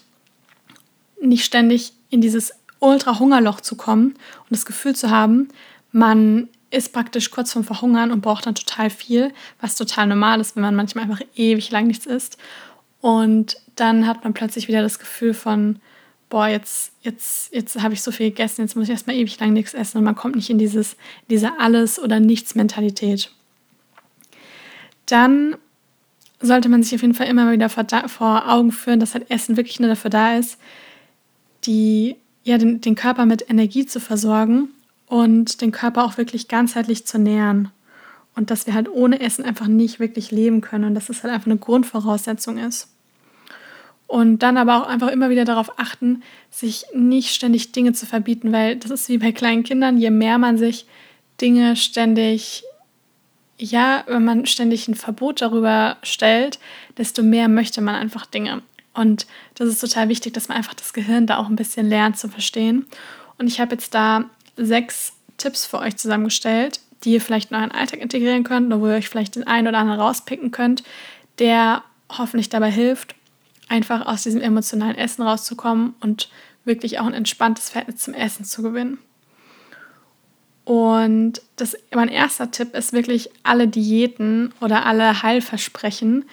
nicht 1.21 1.45
ständig 1.45 1.93
in 2.09 2.19
dieses 2.21 2.53
Ultra-Hungerloch 2.79 3.61
zu 3.61 3.75
kommen 3.75 4.07
und 4.09 4.51
das 4.51 4.65
Gefühl 4.65 4.95
zu 4.95 5.09
haben, 5.09 5.47
man 5.91 6.49
ist 6.71 6.91
praktisch 6.91 7.31
kurz 7.31 7.53
vorm 7.53 7.63
Verhungern 7.63 8.11
und 8.11 8.21
braucht 8.21 8.45
dann 8.45 8.55
total 8.55 8.89
viel, 8.89 9.31
was 9.61 9.75
total 9.75 10.07
normal 10.07 10.41
ist, 10.41 10.55
wenn 10.55 10.63
man 10.63 10.75
manchmal 10.75 11.05
einfach 11.05 11.21
ewig 11.35 11.71
lang 11.71 11.87
nichts 11.87 12.05
isst. 12.05 12.37
Und 13.05 13.57
dann 13.75 14.07
hat 14.07 14.23
man 14.23 14.33
plötzlich 14.33 14.67
wieder 14.67 14.81
das 14.81 14.97
Gefühl 14.97 15.35
von, 15.35 15.77
boah, 16.27 16.47
jetzt, 16.47 16.91
jetzt, 17.03 17.53
jetzt 17.53 17.79
habe 17.79 17.93
ich 17.93 18.01
so 18.01 18.09
viel 18.09 18.31
gegessen, 18.31 18.61
jetzt 18.61 18.75
muss 18.75 18.85
ich 18.85 18.89
erstmal 18.89 19.15
ewig 19.15 19.39
lang 19.39 19.53
nichts 19.53 19.75
essen 19.75 19.99
und 19.99 20.03
man 20.03 20.15
kommt 20.15 20.35
nicht 20.35 20.49
in 20.49 20.57
dieses, 20.57 20.97
diese 21.29 21.59
Alles- 21.59 21.99
oder 21.99 22.19
Nichts-Mentalität. 22.19 23.29
Dann 25.05 25.55
sollte 26.41 26.67
man 26.67 26.81
sich 26.81 26.95
auf 26.95 27.03
jeden 27.03 27.13
Fall 27.13 27.27
immer 27.27 27.51
wieder 27.51 27.69
vor, 27.69 27.85
vor 28.07 28.51
Augen 28.51 28.71
führen, 28.71 28.99
dass 28.99 29.13
halt 29.13 29.29
Essen 29.29 29.55
wirklich 29.55 29.79
nur 29.79 29.89
dafür 29.89 30.09
da 30.09 30.37
ist, 30.37 30.57
die, 31.65 32.15
ja, 32.43 32.57
den, 32.57 32.81
den 32.81 32.95
Körper 32.95 33.27
mit 33.27 33.47
Energie 33.51 33.85
zu 33.85 33.99
versorgen 33.99 34.69
und 35.05 35.61
den 35.61 35.71
Körper 35.71 36.05
auch 36.05 36.17
wirklich 36.17 36.47
ganzheitlich 36.47 37.05
zu 37.05 37.19
nähren. 37.19 37.69
Und 38.33 38.49
dass 38.49 38.65
wir 38.65 38.73
halt 38.73 38.89
ohne 38.89 39.19
Essen 39.19 39.45
einfach 39.45 39.67
nicht 39.67 39.99
wirklich 39.99 40.31
leben 40.31 40.61
können 40.61 40.85
und 40.85 40.95
dass 40.95 41.09
es 41.09 41.21
halt 41.21 41.31
einfach 41.31 41.45
eine 41.45 41.59
Grundvoraussetzung 41.59 42.57
ist. 42.57 42.89
Und 44.07 44.39
dann 44.39 44.57
aber 44.57 44.77
auch 44.77 44.87
einfach 44.87 45.07
immer 45.07 45.29
wieder 45.29 45.45
darauf 45.45 45.79
achten, 45.79 46.21
sich 46.51 46.85
nicht 46.93 47.33
ständig 47.33 47.71
Dinge 47.71 47.93
zu 47.93 48.05
verbieten, 48.05 48.51
weil 48.51 48.75
das 48.75 48.91
ist 48.91 49.09
wie 49.09 49.17
bei 49.17 49.31
kleinen 49.31 49.63
Kindern, 49.63 49.97
je 49.97 50.11
mehr 50.11 50.37
man 50.37 50.57
sich 50.57 50.85
Dinge 51.41 51.75
ständig, 51.75 52.63
ja, 53.57 54.03
wenn 54.07 54.23
man 54.23 54.45
ständig 54.45 54.87
ein 54.87 54.95
Verbot 54.95 55.41
darüber 55.41 55.97
stellt, 56.03 56.59
desto 56.97 57.23
mehr 57.23 57.47
möchte 57.47 57.81
man 57.81 57.95
einfach 57.95 58.25
Dinge. 58.25 58.61
Und 58.93 59.27
das 59.55 59.67
ist 59.69 59.79
total 59.79 60.09
wichtig, 60.09 60.33
dass 60.33 60.47
man 60.47 60.57
einfach 60.57 60.73
das 60.73 60.93
Gehirn 60.93 61.27
da 61.27 61.37
auch 61.37 61.47
ein 61.47 61.55
bisschen 61.55 61.87
lernt 61.87 62.17
zu 62.17 62.29
verstehen. 62.29 62.85
Und 63.37 63.47
ich 63.47 63.59
habe 63.59 63.75
jetzt 63.75 63.93
da 63.93 64.25
sechs 64.55 65.13
Tipps 65.37 65.65
für 65.65 65.79
euch 65.79 65.97
zusammengestellt, 65.97 66.79
die 67.03 67.13
ihr 67.13 67.21
vielleicht 67.21 67.51
in 67.51 67.57
euren 67.57 67.71
Alltag 67.71 67.99
integrieren 67.99 68.43
könnt 68.43 68.73
wo 68.73 68.87
ihr 68.87 68.95
euch 68.95 69.09
vielleicht 69.09 69.35
den 69.35 69.47
einen 69.47 69.67
oder 69.67 69.79
anderen 69.79 69.99
rauspicken 69.99 70.51
könnt, 70.51 70.83
der 71.39 71.83
hoffentlich 72.09 72.49
dabei 72.49 72.71
hilft, 72.71 73.15
einfach 73.67 74.05
aus 74.05 74.23
diesem 74.23 74.41
emotionalen 74.41 74.95
Essen 74.95 75.23
rauszukommen 75.23 75.95
und 75.99 76.29
wirklich 76.63 76.99
auch 76.99 77.05
ein 77.05 77.13
entspanntes 77.13 77.69
Verhältnis 77.69 78.03
zum 78.03 78.13
Essen 78.13 78.45
zu 78.45 78.61
gewinnen. 78.61 78.97
Und 80.63 81.41
das, 81.57 81.77
mein 81.93 82.09
erster 82.09 82.49
Tipp 82.49 82.73
ist 82.73 82.91
wirklich 82.91 83.29
alle 83.43 83.67
Diäten 83.67 84.51
oder 84.61 84.85
alle 84.85 85.21
Heilversprechen, 85.21 86.25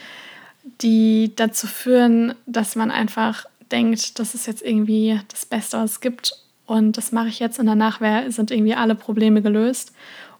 die 0.80 1.32
dazu 1.36 1.66
führen, 1.66 2.34
dass 2.46 2.74
man 2.74 2.90
einfach 2.90 3.44
denkt, 3.70 4.18
das 4.18 4.34
ist 4.34 4.46
jetzt 4.46 4.62
irgendwie 4.62 5.20
das 5.28 5.44
Beste, 5.44 5.78
was 5.78 5.92
es 5.92 6.00
gibt 6.00 6.32
und 6.66 6.96
das 6.96 7.12
mache 7.12 7.28
ich 7.28 7.40
jetzt 7.40 7.58
und 7.58 7.66
danach 7.66 8.00
sind 8.28 8.50
irgendwie 8.50 8.74
alle 8.74 8.94
Probleme 8.94 9.42
gelöst. 9.42 9.92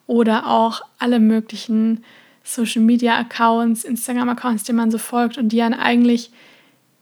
Oder 0.07 0.47
auch 0.49 0.83
alle 0.99 1.21
möglichen 1.21 2.05
Social 2.43 2.83
Media 2.83 3.19
Accounts, 3.19 3.85
Instagram 3.85 4.31
Accounts, 4.31 4.65
denen 4.65 4.79
man 4.79 4.91
so 4.91 4.99
folgt 4.99 5.39
und 5.39 5.51
die 5.51 5.63
einen 5.63 5.75
eigentlich 5.75 6.31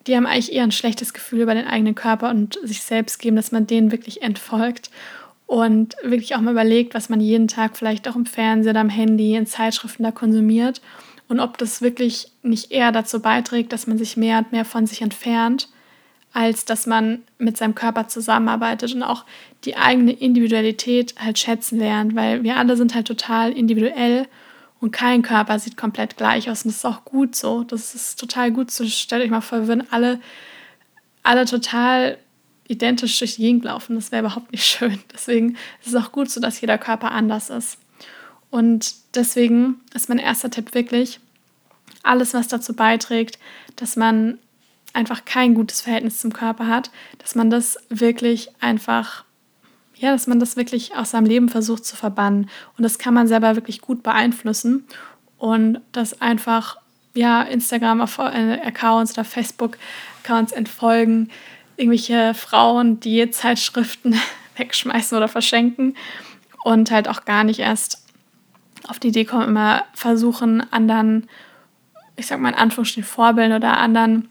die 0.06 0.16
haben 0.16 0.26
eigentlich 0.26 0.52
eher 0.52 0.64
ein 0.64 0.72
schlechtes 0.72 1.12
Gefühl 1.12 1.42
über 1.42 1.54
den 1.54 1.66
eigenen 1.66 1.94
Körper 1.94 2.30
und 2.30 2.58
sich 2.62 2.82
selbst 2.82 3.18
geben, 3.18 3.36
dass 3.36 3.52
man 3.52 3.66
denen 3.66 3.92
wirklich 3.92 4.22
entfolgt 4.22 4.90
und 5.46 5.96
wirklich 6.02 6.34
auch 6.34 6.40
mal 6.40 6.52
überlegt, 6.52 6.94
was 6.94 7.08
man 7.08 7.20
jeden 7.20 7.48
Tag 7.48 7.76
vielleicht 7.76 8.08
auch 8.08 8.16
im 8.16 8.26
Fernsehen, 8.26 8.76
am 8.76 8.88
Handy, 8.88 9.34
in 9.34 9.46
Zeitschriften 9.46 10.04
da 10.04 10.10
konsumiert 10.10 10.80
und 11.28 11.38
ob 11.38 11.58
das 11.58 11.82
wirklich 11.82 12.32
nicht 12.42 12.72
eher 12.72 12.92
dazu 12.92 13.20
beiträgt, 13.20 13.72
dass 13.72 13.86
man 13.86 13.98
sich 13.98 14.16
mehr 14.16 14.38
und 14.38 14.52
mehr 14.52 14.64
von 14.64 14.86
sich 14.86 15.02
entfernt, 15.02 15.68
als 16.32 16.64
dass 16.64 16.86
man 16.86 17.22
mit 17.38 17.56
seinem 17.56 17.74
Körper 17.74 18.08
zusammenarbeitet 18.08 18.94
und 18.94 19.02
auch 19.02 19.24
die 19.64 19.76
eigene 19.76 20.12
Individualität 20.12 21.14
halt 21.18 21.38
schätzen 21.38 21.78
lernt, 21.78 22.14
weil 22.14 22.42
wir 22.42 22.56
alle 22.56 22.76
sind 22.76 22.94
halt 22.94 23.06
total 23.06 23.52
individuell 23.52 24.26
und 24.80 24.92
kein 24.92 25.22
Körper 25.22 25.58
sieht 25.58 25.76
komplett 25.76 26.16
gleich 26.16 26.50
aus. 26.50 26.64
Und 26.64 26.70
das 26.70 26.78
ist 26.78 26.86
auch 26.86 27.04
gut 27.04 27.36
so. 27.36 27.64
Das 27.64 27.94
ist 27.94 28.18
total 28.18 28.50
gut 28.50 28.70
so. 28.70 28.86
Stellt 28.86 29.22
euch 29.22 29.30
mal 29.30 29.42
vor, 29.42 29.60
wir 29.60 29.68
würden 29.68 29.86
alle, 29.90 30.20
alle 31.22 31.44
total 31.44 32.16
identisch 32.66 33.18
durch 33.18 33.36
die 33.36 33.42
Gegend 33.42 33.64
laufen. 33.64 33.96
Das 33.96 34.10
wäre 34.10 34.24
überhaupt 34.24 34.52
nicht 34.52 34.64
schön. 34.66 34.98
Deswegen 35.12 35.56
ist 35.84 35.88
es 35.88 35.94
auch 35.94 36.12
gut 36.12 36.30
so, 36.30 36.40
dass 36.40 36.60
jeder 36.60 36.78
Körper 36.78 37.10
anders 37.12 37.50
ist. 37.50 37.78
Und 38.50 38.94
deswegen 39.14 39.80
ist 39.94 40.08
mein 40.08 40.18
erster 40.18 40.50
Tipp 40.50 40.74
wirklich, 40.74 41.20
alles, 42.02 42.32
was 42.32 42.48
dazu 42.48 42.74
beiträgt, 42.74 43.38
dass 43.76 43.96
man 43.96 44.38
einfach 44.92 45.24
kein 45.24 45.54
gutes 45.54 45.82
Verhältnis 45.82 46.18
zum 46.18 46.32
Körper 46.32 46.66
hat, 46.66 46.90
dass 47.18 47.34
man 47.34 47.50
das 47.50 47.76
wirklich 47.90 48.48
einfach 48.60 49.24
ja, 50.00 50.12
dass 50.12 50.26
man 50.26 50.40
das 50.40 50.56
wirklich 50.56 50.96
aus 50.96 51.10
seinem 51.10 51.26
Leben 51.26 51.50
versucht 51.50 51.84
zu 51.84 51.94
verbannen. 51.94 52.48
Und 52.76 52.82
das 52.84 52.98
kann 52.98 53.12
man 53.12 53.28
selber 53.28 53.54
wirklich 53.54 53.82
gut 53.82 54.02
beeinflussen. 54.02 54.86
Und 55.36 55.80
das 55.92 56.22
einfach, 56.22 56.78
ja, 57.14 57.42
Instagram-Accounts 57.42 59.12
oder 59.12 59.24
Facebook-Accounts 59.24 60.52
entfolgen, 60.52 61.28
irgendwelche 61.76 62.32
Frauen, 62.32 62.98
die 63.00 63.30
Zeitschriften 63.30 64.18
wegschmeißen 64.56 65.16
oder 65.16 65.28
verschenken 65.28 65.94
und 66.64 66.90
halt 66.90 67.06
auch 67.06 67.26
gar 67.26 67.44
nicht 67.44 67.60
erst 67.60 68.02
auf 68.88 68.98
die 68.98 69.08
Idee 69.08 69.26
kommen, 69.26 69.48
immer 69.48 69.84
versuchen, 69.92 70.62
anderen, 70.72 71.28
ich 72.16 72.26
sag 72.26 72.40
mal 72.40 72.50
in 72.50 72.54
Anführungsstrichen, 72.54 73.08
Vorbildern 73.08 73.58
oder 73.58 73.76
anderen, 73.76 74.30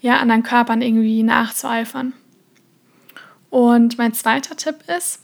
ja, 0.00 0.18
anderen 0.18 0.42
Körpern 0.42 0.82
irgendwie 0.82 1.22
nachzueifern. 1.22 2.14
Und 3.54 3.98
mein 3.98 4.12
zweiter 4.14 4.56
Tipp 4.56 4.78
ist, 4.98 5.20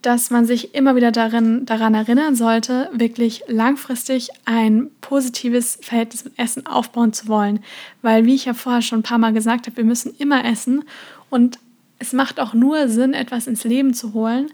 dass 0.00 0.30
man 0.30 0.46
sich 0.46 0.74
immer 0.74 0.96
wieder 0.96 1.12
darin, 1.12 1.66
daran 1.66 1.92
erinnern 1.92 2.34
sollte, 2.34 2.88
wirklich 2.90 3.42
langfristig 3.48 4.30
ein 4.46 4.88
positives 5.02 5.78
Verhältnis 5.82 6.24
mit 6.24 6.38
Essen 6.38 6.66
aufbauen 6.66 7.12
zu 7.12 7.28
wollen. 7.28 7.60
Weil, 8.00 8.24
wie 8.24 8.34
ich 8.34 8.46
ja 8.46 8.54
vorher 8.54 8.80
schon 8.80 9.00
ein 9.00 9.02
paar 9.02 9.18
Mal 9.18 9.34
gesagt 9.34 9.66
habe, 9.66 9.76
wir 9.76 9.84
müssen 9.84 10.14
immer 10.16 10.42
essen 10.42 10.84
und 11.28 11.58
es 11.98 12.14
macht 12.14 12.40
auch 12.40 12.54
nur 12.54 12.88
Sinn, 12.88 13.12
etwas 13.12 13.46
ins 13.46 13.64
Leben 13.64 13.92
zu 13.92 14.14
holen, 14.14 14.50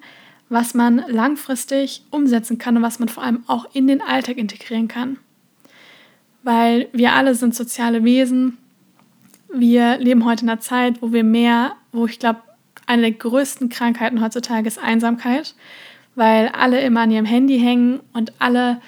was 0.49 0.75
man 0.75 1.05
langfristig 1.07 2.03
umsetzen 2.11 2.59
kann 2.59 2.77
und 2.77 2.83
was 2.83 2.99
man 2.99 3.09
vor 3.09 3.23
allem 3.23 3.45
auch 3.47 3.69
in 3.73 3.87
den 3.87 4.03
Alltag 4.03 4.37
integrieren 4.37 4.89
kann. 4.89 5.19
Weil 6.43 6.89
wir 6.93 7.13
alle 7.13 7.37
sind 7.37 7.55
soziale 7.55 8.03
Wesen. 8.03 8.59
Wir 9.55 9.97
leben 9.99 10.25
heute 10.25 10.43
in 10.43 10.51
einer 10.51 10.59
Zeit, 10.59 11.01
wo 11.03 11.13
wir 11.13 11.23
mehr, 11.23 11.77
wo 11.93 12.07
ich 12.07 12.19
glaube, 12.19 12.41
eine 12.87 13.03
der 13.03 13.13
größten 13.13 13.69
Krankheiten 13.69 14.23
heutzutage 14.23 14.67
ist 14.67 14.79
Einsamkeit, 14.79 15.55
weil 16.15 16.49
alle 16.49 16.81
immer 16.81 17.03
an 17.03 17.11
ihrem 17.11 17.25
Handy 17.27 17.59
hängen 17.59 18.01
und 18.13 18.33
alle 18.39 18.81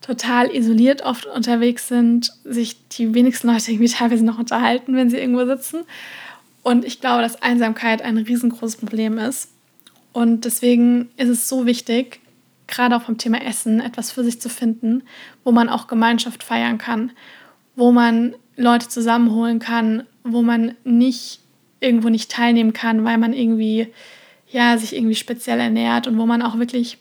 total 0.00 0.54
isoliert 0.54 1.02
oft 1.02 1.26
unterwegs 1.26 1.88
sind, 1.88 2.32
sich 2.44 2.88
die 2.88 3.14
wenigsten 3.14 3.48
Leute 3.48 3.70
irgendwie 3.70 3.92
teilweise 3.92 4.24
noch 4.24 4.38
unterhalten, 4.38 4.96
wenn 4.96 5.08
sie 5.08 5.16
irgendwo 5.16 5.46
sitzen. 5.46 5.84
Und 6.62 6.84
ich 6.84 7.00
glaube, 7.00 7.22
dass 7.22 7.40
Einsamkeit 7.42 8.02
ein 8.02 8.18
riesengroßes 8.18 8.76
Problem 8.76 9.18
ist. 9.18 9.50
Und 10.12 10.44
deswegen 10.44 11.08
ist 11.16 11.28
es 11.28 11.48
so 11.48 11.66
wichtig, 11.66 12.20
gerade 12.66 12.96
auch 12.96 13.02
beim 13.02 13.18
Thema 13.18 13.42
Essen, 13.42 13.80
etwas 13.80 14.10
für 14.10 14.24
sich 14.24 14.40
zu 14.40 14.48
finden, 14.48 15.02
wo 15.42 15.52
man 15.52 15.68
auch 15.68 15.86
Gemeinschaft 15.86 16.42
feiern 16.42 16.78
kann, 16.78 17.12
wo 17.76 17.92
man 17.92 18.34
Leute 18.56 18.88
zusammenholen 18.88 19.58
kann, 19.58 20.04
wo 20.22 20.42
man 20.42 20.74
nicht 20.84 21.40
irgendwo 21.84 22.08
nicht 22.08 22.30
teilnehmen 22.30 22.72
kann, 22.72 23.04
weil 23.04 23.18
man 23.18 23.32
irgendwie 23.32 23.88
ja 24.50 24.78
sich 24.78 24.94
irgendwie 24.94 25.14
speziell 25.14 25.60
ernährt 25.60 26.06
und 26.06 26.18
wo 26.18 26.26
man 26.26 26.42
auch 26.42 26.58
wirklich 26.58 26.98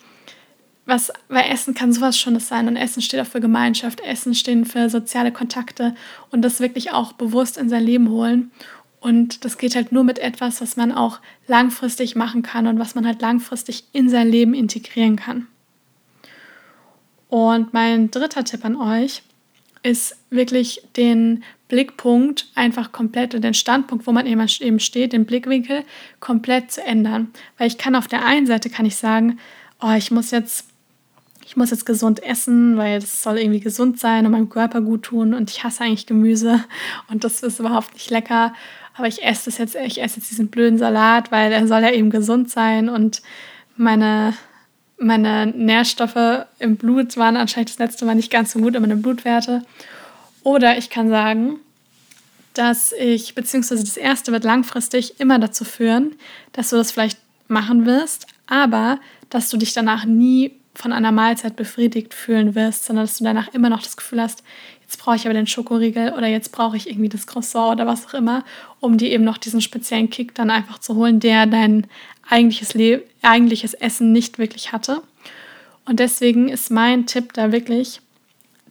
was, 0.86 1.14
weil 1.30 1.50
Essen 1.50 1.74
kann 1.74 1.94
sowas 1.94 2.18
schon 2.20 2.38
sein 2.40 2.68
und 2.68 2.76
Essen 2.76 3.02
steht 3.02 3.22
auch 3.22 3.26
für 3.26 3.40
Gemeinschaft, 3.40 4.02
Essen 4.02 4.36
steht 4.36 4.68
für 4.68 4.90
soziale 4.90 5.32
Kontakte 5.32 5.96
und 6.30 6.42
das 6.42 6.60
wirklich 6.60 6.92
auch 6.92 7.14
bewusst 7.14 7.58
in 7.58 7.70
sein 7.70 7.86
Leben 7.86 8.10
holen. 8.10 8.52
Und 9.00 9.46
das 9.46 9.58
geht 9.58 9.76
halt 9.76 9.92
nur 9.92 10.04
mit 10.04 10.20
etwas, 10.20 10.62
was 10.62 10.78
man 10.78 10.92
auch 10.92 11.20
langfristig 11.48 12.16
machen 12.16 12.42
kann 12.42 12.68
und 12.68 12.80
was 12.80 12.96
man 12.96 13.06
halt 13.06 13.22
langfristig 13.22 13.86
in 13.92 14.10
sein 14.10 14.30
Leben 14.30 14.54
integrieren 14.54 15.16
kann. 15.16 15.48
Und 17.28 17.74
mein 17.74 18.12
dritter 18.12 18.44
Tipp 18.44 18.64
an 18.64 18.76
euch 18.76 19.24
ist 19.82 20.18
wirklich 20.30 20.84
den 20.96 21.44
Blickpunkt 21.74 22.46
einfach 22.54 22.92
komplett 22.92 23.34
und 23.34 23.42
den 23.42 23.56
Standpunkt, 23.56 24.06
wo 24.06 24.12
man 24.12 24.28
eben 24.28 24.80
steht, 24.80 25.12
den 25.12 25.26
Blickwinkel 25.26 25.84
komplett 26.20 26.72
zu 26.72 26.84
ändern. 26.84 27.32
Weil 27.58 27.66
ich 27.66 27.80
kann 27.80 27.96
auf 27.96 28.08
der 28.08 28.24
einen 28.24 28.46
Seite 28.46 28.70
kann 28.70 28.86
ich 28.86 28.96
sagen, 28.96 29.40
oh, 29.82 29.94
ich 29.98 30.12
muss 30.12 30.30
jetzt 30.30 30.68
ich 31.46 31.58
muss 31.58 31.72
jetzt 31.72 31.88
gesund 31.88 32.22
essen, 32.22 32.78
weil 32.78 33.00
das 33.00 33.24
soll 33.24 33.40
irgendwie 33.40 33.60
gesund 33.60 34.00
sein 34.00 34.26
und 34.26 34.32
meinem 34.32 34.50
Körper 34.50 34.82
gut 34.82 35.02
tun 35.02 35.34
und 35.34 35.50
ich 35.50 35.64
hasse 35.64 35.84
eigentlich 35.84 36.06
Gemüse 36.06 36.64
und 37.10 37.24
das 37.24 37.42
ist 37.42 37.60
überhaupt 37.60 37.96
nicht 37.96 38.12
lecker. 38.12 38.54
Aber 38.96 39.08
ich 39.08 39.24
esse 39.24 39.46
das 39.46 39.58
jetzt, 39.58 39.74
ich 39.76 40.00
esse 40.00 40.18
jetzt 40.18 40.30
diesen 40.30 40.50
blöden 40.50 40.78
Salat, 40.78 41.32
weil 41.32 41.52
er 41.52 41.68
soll 41.68 41.82
ja 41.82 41.92
eben 41.92 42.12
gesund 42.12 42.52
sein 42.52 42.88
und 42.88 43.24
meine, 43.76 44.36
meine 45.00 45.48
Nährstoffe 45.48 46.46
im 46.60 46.78
Blut 46.78 47.18
waren 47.18 47.36
anscheinend 47.36 47.72
das 47.72 47.80
letzte 47.80 48.06
Mal 48.06 48.14
nicht 48.14 48.32
ganz 48.32 48.52
so 48.52 48.60
gut, 48.60 48.76
in 48.76 48.82
meine 48.82 48.96
Blutwerte. 48.96 49.64
Oder 50.44 50.78
ich 50.78 50.90
kann 50.90 51.10
sagen, 51.10 51.60
dass 52.54 52.92
ich, 52.94 53.36
beziehungsweise 53.36 53.84
das 53.84 53.98
erste 53.98 54.32
wird 54.32 54.44
langfristig 54.44 55.20
immer 55.20 55.40
dazu 55.40 55.66
führen, 55.66 56.16
dass 56.52 56.70
du 56.70 56.76
das 56.76 56.92
vielleicht 56.92 57.20
machen 57.48 57.86
wirst, 57.86 58.28
aber 58.48 59.00
dass 59.30 59.50
du 59.50 59.58
dich 59.58 59.74
danach 59.74 60.06
nie 60.06 60.52
von 60.76 60.92
einer 60.92 61.12
Mahlzeit 61.12 61.56
befriedigt 61.56 62.14
fühlen 62.14 62.56
wirst, 62.56 62.86
sondern 62.86 63.06
dass 63.06 63.18
du 63.18 63.24
danach 63.24 63.54
immer 63.54 63.70
noch 63.70 63.84
das 63.84 63.98
Gefühl 63.98 64.22
hast, 64.22 64.44
jetzt 64.82 64.98
brauche 64.98 65.16
ich 65.16 65.26
aber 65.26 65.34
den 65.34 65.48
Schokoriegel 65.48 66.14
oder 66.14 66.28
jetzt 66.28 66.52
brauche 66.52 66.78
ich 66.78 66.90
irgendwie 66.90 67.10
das 67.10 67.28
Croissant 67.28 67.74
oder 67.74 67.88
was 67.88 68.08
auch 68.08 68.14
immer, 68.14 68.44
um 68.80 68.98
dir 68.98 69.12
eben 69.12 69.24
noch 69.24 69.38
diesen 69.38 69.62
speziellen 69.62 70.10
Kick 70.10 70.34
dann 70.36 70.50
einfach 70.50 70.80
zu 70.80 70.96
holen, 70.96 71.20
der 71.20 71.46
dein 71.46 71.88
eigentliches, 72.28 72.74
Le 72.74 73.04
eigentliches 73.22 73.74
Essen 73.74 74.12
nicht 74.12 74.40
wirklich 74.40 74.72
hatte. 74.72 75.02
Und 75.86 76.00
deswegen 76.00 76.50
ist 76.50 76.72
mein 76.72 77.06
Tipp 77.06 77.34
da 77.34 77.52
wirklich, 77.52 78.02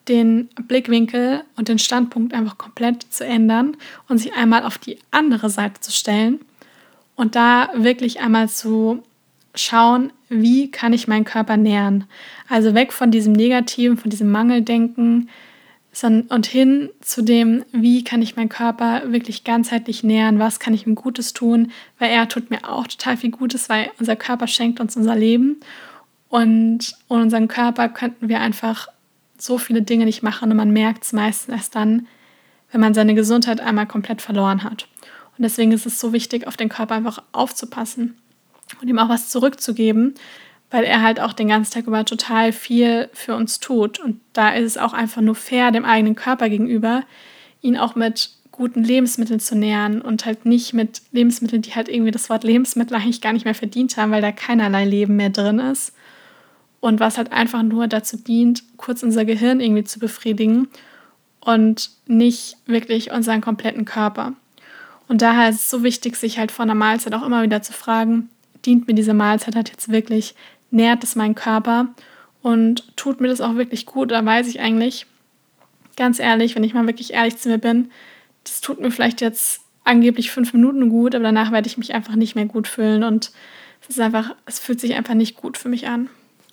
den 0.09 0.49
Blickwinkel 0.67 1.45
und 1.57 1.69
den 1.69 1.79
Standpunkt 1.79 2.35
einfach 2.35 2.59
komplett 2.59 3.03
zu 3.11 3.25
ändern 3.25 3.77
und 4.09 4.19
sich 4.19 4.35
einmal 4.35 4.65
auf 4.65 4.79
die 4.79 4.99
andere 5.11 5.51
Seite 5.51 5.81
zu 5.81 5.93
stellen 5.93 6.41
und 7.15 7.37
da 7.37 7.71
wirklich 7.75 8.21
einmal 8.21 8.49
zu 8.49 9.03
schauen, 9.55 10.12
wie 10.29 10.71
kann 10.71 10.93
ich 10.93 11.09
meinen 11.09 11.25
Körper 11.25 11.57
nähren. 11.57 12.05
Also 12.49 12.75
weg 12.75 12.93
von 12.93 13.11
diesem 13.11 13.33
Negativen, 13.33 13.97
von 13.97 14.11
diesem 14.11 14.31
Mangeldenken 14.31 15.29
und 16.31 16.47
hin 16.47 16.88
zu 17.03 17.21
dem, 17.21 17.67
wie 17.71 18.03
kann 18.03 18.23
ich 18.23 18.35
meinen 18.35 18.49
Körper 18.49 19.12
wirklich 19.12 19.45
ganzheitlich 19.45 20.03
nähren, 20.03 20.38
was 20.38 20.59
kann 20.59 20.73
ich 20.73 20.87
ihm 20.87 20.95
Gutes 20.95 21.35
tun, 21.35 21.71
weil 21.99 22.11
er 22.11 22.29
tut 22.31 22.51
mir 22.51 22.67
auch 22.67 22.87
total 22.87 23.19
viel 23.19 23.31
Gutes, 23.31 23.69
weil 23.69 23.91
unser 24.01 24.17
Körper 24.17 24.47
schenkt 24.47 24.81
uns 24.81 24.97
unser 24.97 25.15
Leben 25.15 25.61
und 26.31 26.97
ohne 27.09 27.25
unseren 27.25 27.47
Körper 27.47 27.91
könnten 27.91 28.31
wir 28.31 28.41
einfach 28.41 28.88
so 29.43 29.59
viele 29.59 29.83
Dinge 29.83 30.05
nicht 30.05 30.23
machen 30.23 30.51
und 30.51 30.57
man 30.57 30.71
merkt 30.71 31.05
es 31.05 31.13
meistens 31.13 31.55
erst 31.55 31.75
dann, 31.75 32.07
wenn 32.71 32.81
man 32.81 32.95
seine 32.95 33.15
Gesundheit 33.15 33.61
einmal 33.61 33.87
komplett 33.87 34.23
verloren 34.23 34.63
hat. 34.63 34.87
Und 35.37 35.43
deswegen 35.43 35.73
ist 35.73 35.85
es 35.85 35.99
so 35.99 36.13
wichtig, 36.13 36.47
auf 36.47 36.57
den 36.57 36.69
Körper 36.69 36.95
einfach 36.95 37.23
aufzupassen 37.33 38.17
und 38.81 38.89
ihm 38.89 38.99
auch 38.99 39.09
was 39.09 39.31
zurückzugeben, 39.31 40.15
weil 40.71 40.85
er 40.85 41.03
halt 41.03 41.21
auch 41.21 41.33
den 41.33 41.49
ganzen 41.49 41.73
Tag 41.73 41.87
über 41.87 42.05
total 42.05 42.53
viel 42.53 43.11
für 43.13 43.35
uns 43.35 43.59
tut. 43.59 43.99
Und 43.99 44.21
da 44.33 44.51
ist 44.51 44.65
es 44.65 44.79
auch 44.79 44.93
einfach 44.93 45.21
nur 45.21 45.35
fair 45.35 45.71
dem 45.71 45.85
eigenen 45.85 46.15
Körper 46.15 46.49
gegenüber, 46.49 47.03
ihn 47.61 47.77
auch 47.77 47.95
mit 47.95 48.31
guten 48.53 48.85
Lebensmitteln 48.85 49.41
zu 49.41 49.57
nähern 49.57 50.01
und 50.01 50.25
halt 50.25 50.47
nicht 50.47 50.73
mit 50.73 51.03
Lebensmitteln, 51.11 51.63
die 51.63 51.75
halt 51.75 51.89
irgendwie 51.89 52.11
das 52.13 52.31
Wort 52.31 52.45
Lebensmittel 52.45 52.97
eigentlich 52.97 53.21
gar 53.21 53.33
nicht 53.33 53.45
mehr 53.45 53.55
verdient 53.55 53.97
haben, 53.97 54.13
weil 54.13 54.23
da 54.23 54.31
keinerlei 54.31 54.85
Leben 54.85 55.17
mehr 55.17 55.31
drin 55.31 55.59
ist. 55.59 55.95
Und 56.83 57.01
was 57.01 57.16
halt 57.16 57.33
einfach 57.33 57.62
nur 57.62 57.87
dazu 57.87 58.16
dient, 58.16 58.64
kurz 58.77 59.05
unser 59.05 59.25
Gehirn 59.25 59.61
irgendwie 59.61 59.85
zu 59.85 60.01
befriedigen 60.01 60.66
und 61.40 61.90
nicht 62.07 62.57
wirklich 62.66 63.12
unseren 63.12 63.40
kompletten 63.40 63.85
Körper. 63.85 64.33
Und 65.07 65.23
daher 65.23 65.49
ist 65.49 65.61
es 65.61 65.71
so 65.71 65.85
wichtig, 65.85 66.16
sich 66.16 66.38
halt 66.38 66.51
vor 66.51 66.64
einer 66.64 66.75
Mahlzeit 66.75 67.14
auch 67.14 67.25
immer 67.25 67.42
wieder 67.42 67.62
zu 67.62 67.73
fragen, 67.73 68.31
dient 68.66 68.88
mir 68.88 68.95
diese 68.95 69.14
Mahlzeit 69.14 69.55
halt 69.55 69.68
jetzt 69.71 69.90
wirklich, 69.90 70.35
nährt 70.73 71.05
es 71.05 71.14
meinen 71.14 71.37
Körper 71.37 71.88
und 72.42 72.97
tut 72.97 73.21
mir 73.21 73.29
das 73.29 73.40
auch 73.40 73.55
wirklich 73.55 73.87
gut? 73.87 74.11
Da 74.11 74.25
weiß 74.25 74.49
ich 74.49 74.59
eigentlich, 74.59 75.07
ganz 75.97 76.18
ehrlich, 76.18 76.57
wenn 76.57 76.64
ich 76.64 76.75
mal 76.75 76.88
wirklich 76.88 77.12
ehrlich 77.12 77.37
zu 77.37 77.49
mir 77.49 77.59
bin, 77.59 77.92
das 78.42 78.61
tut 78.61 78.81
mir 78.81 78.90
vielleicht 78.90 79.21
jetzt 79.21 79.61
angeblich 79.85 80.33
fünf 80.33 80.53
Minuten 80.53 80.88
gut, 80.88 81.14
aber 81.14 81.25
danach 81.25 81.53
werde 81.53 81.68
ich 81.68 81.79
mich 81.79 81.95
einfach 81.95 82.16
nicht 82.16 82.35
mehr 82.35 82.47
gut 82.47 82.66
fühlen 82.66 83.05
und 83.05 83.31
es 83.83 83.90
ist 83.90 84.01
einfach, 84.01 84.35
es 84.47 84.59
fühlt 84.59 84.81
sich 84.81 84.95
einfach 84.95 85.14
nicht 85.14 85.37
gut 85.37 85.57
für 85.57 85.68
mich 85.68 85.87
an. 85.87 86.09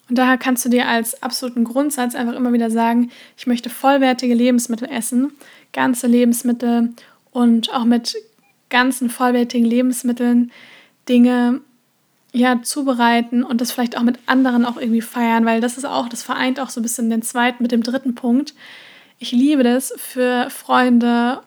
Und 0.09 0.17
daher 0.17 0.37
kannst 0.37 0.65
du 0.65 0.69
dir 0.69 0.87
als 0.87 1.21
absoluten 1.21 1.63
Grundsatz 1.63 2.15
einfach 2.15 2.33
immer 2.33 2.51
wieder 2.51 2.71
sagen, 2.71 3.11
ich 3.37 3.45
möchte 3.47 3.69
vollwertige 3.69 4.33
Lebensmittel 4.33 4.89
essen, 4.89 5.31
ganze 5.71 6.07
Lebensmittel 6.07 6.93
und 7.31 7.71
auch 7.71 7.85
mit 7.85 8.15
ganzen 8.69 9.09
vollwertigen 9.09 9.65
Lebensmitteln 9.65 10.51
Dinge 11.07 11.61
ja, 12.31 12.61
zubereiten 12.61 13.43
und 13.43 13.61
das 13.61 13.71
vielleicht 13.71 13.97
auch 13.97 14.03
mit 14.03 14.19
anderen 14.25 14.65
auch 14.65 14.77
irgendwie 14.77 15.01
feiern, 15.01 15.45
weil 15.45 15.61
das 15.61 15.77
ist 15.77 15.85
auch, 15.85 16.09
das 16.09 16.21
vereint 16.21 16.59
auch 16.59 16.69
so 16.69 16.79
ein 16.79 16.83
bisschen 16.83 17.09
den 17.09 17.21
zweiten 17.21 17.63
mit 17.63 17.71
dem 17.71 17.81
dritten 17.81 18.13
Punkt. 18.13 18.53
Ich 19.17 19.31
liebe 19.31 19.63
das, 19.63 19.93
für 19.97 20.49
Freunde 20.49 21.41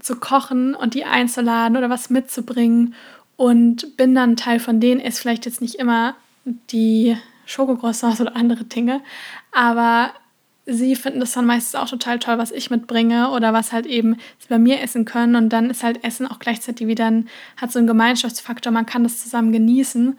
zu 0.00 0.16
kochen 0.16 0.74
und 0.74 0.94
die 0.94 1.04
einzuladen 1.04 1.76
oder 1.76 1.88
was 1.88 2.10
mitzubringen 2.10 2.94
und 3.36 3.96
bin 3.96 4.14
dann 4.14 4.36
Teil 4.36 4.60
von 4.60 4.80
denen, 4.80 5.00
ist 5.00 5.20
vielleicht 5.20 5.46
jetzt 5.46 5.60
nicht 5.60 5.76
immer 5.76 6.14
die 6.70 7.16
Schokocroissants 7.46 8.20
oder 8.20 8.36
andere 8.36 8.64
Dinge, 8.64 9.00
aber 9.52 10.12
sie 10.66 10.96
finden 10.96 11.20
das 11.20 11.32
dann 11.32 11.46
meistens 11.46 11.74
auch 11.74 11.88
total 11.88 12.18
toll, 12.18 12.38
was 12.38 12.50
ich 12.50 12.70
mitbringe 12.70 13.30
oder 13.30 13.52
was 13.52 13.72
halt 13.72 13.86
eben 13.86 14.16
sie 14.38 14.48
bei 14.48 14.58
mir 14.58 14.80
essen 14.80 15.04
können. 15.04 15.36
Und 15.36 15.50
dann 15.50 15.70
ist 15.70 15.82
halt 15.82 16.04
Essen 16.04 16.26
auch 16.26 16.38
gleichzeitig 16.38 16.86
wieder 16.86 17.06
ein, 17.06 17.28
hat 17.56 17.72
so 17.72 17.78
einen 17.78 17.88
Gemeinschaftsfaktor, 17.88 18.72
man 18.72 18.86
kann 18.86 19.04
das 19.04 19.22
zusammen 19.22 19.52
genießen. 19.52 20.18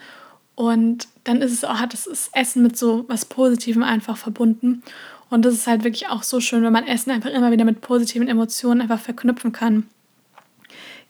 Und 0.56 1.08
dann 1.24 1.42
ist 1.42 1.52
es 1.52 1.64
auch, 1.64 1.80
hat 1.80 1.94
das 1.94 2.30
Essen 2.34 2.64
mit 2.64 2.78
so 2.78 3.06
was 3.08 3.26
Positivem 3.26 3.84
einfach 3.84 4.18
verbunden. 4.18 4.84
Und 5.30 5.44
das 5.44 5.54
ist 5.56 5.68
halt 5.68 5.84
wirklich 5.84 6.08
auch 6.08 6.24
so 6.24 6.40
schön, 6.40 6.64
wenn 6.64 6.72
man 6.72 6.88
Essen 6.88 7.12
einfach 7.12 7.32
immer 7.32 7.52
wieder 7.52 7.66
mit 7.66 7.82
positiven 7.82 8.28
Emotionen 8.28 8.82
einfach 8.82 9.00
verknüpfen 9.00 9.52
kann. 9.52 9.88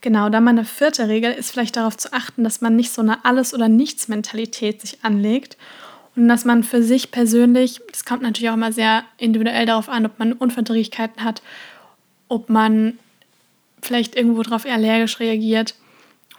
Genau, 0.00 0.28
dann 0.28 0.44
meine 0.44 0.64
vierte 0.64 1.08
Regel 1.08 1.32
ist 1.32 1.50
vielleicht 1.50 1.76
darauf 1.76 1.96
zu 1.96 2.12
achten, 2.12 2.44
dass 2.44 2.60
man 2.60 2.76
nicht 2.76 2.92
so 2.92 3.02
eine 3.02 3.24
Alles- 3.24 3.54
oder 3.54 3.68
Nichts-Mentalität 3.68 4.80
sich 4.80 5.04
anlegt 5.04 5.56
und 6.16 6.28
dass 6.28 6.44
man 6.46 6.64
für 6.64 6.82
sich 6.82 7.10
persönlich, 7.10 7.80
das 7.90 8.04
kommt 8.04 8.22
natürlich 8.22 8.48
auch 8.50 8.54
immer 8.54 8.72
sehr 8.72 9.04
individuell 9.18 9.66
darauf 9.66 9.88
an, 9.88 10.06
ob 10.06 10.18
man 10.18 10.32
Unverträglichkeiten 10.32 11.22
hat, 11.22 11.42
ob 12.28 12.48
man 12.48 12.98
vielleicht 13.82 14.16
irgendwo 14.16 14.42
darauf 14.42 14.64
allergisch 14.64 15.20
reagiert 15.20 15.74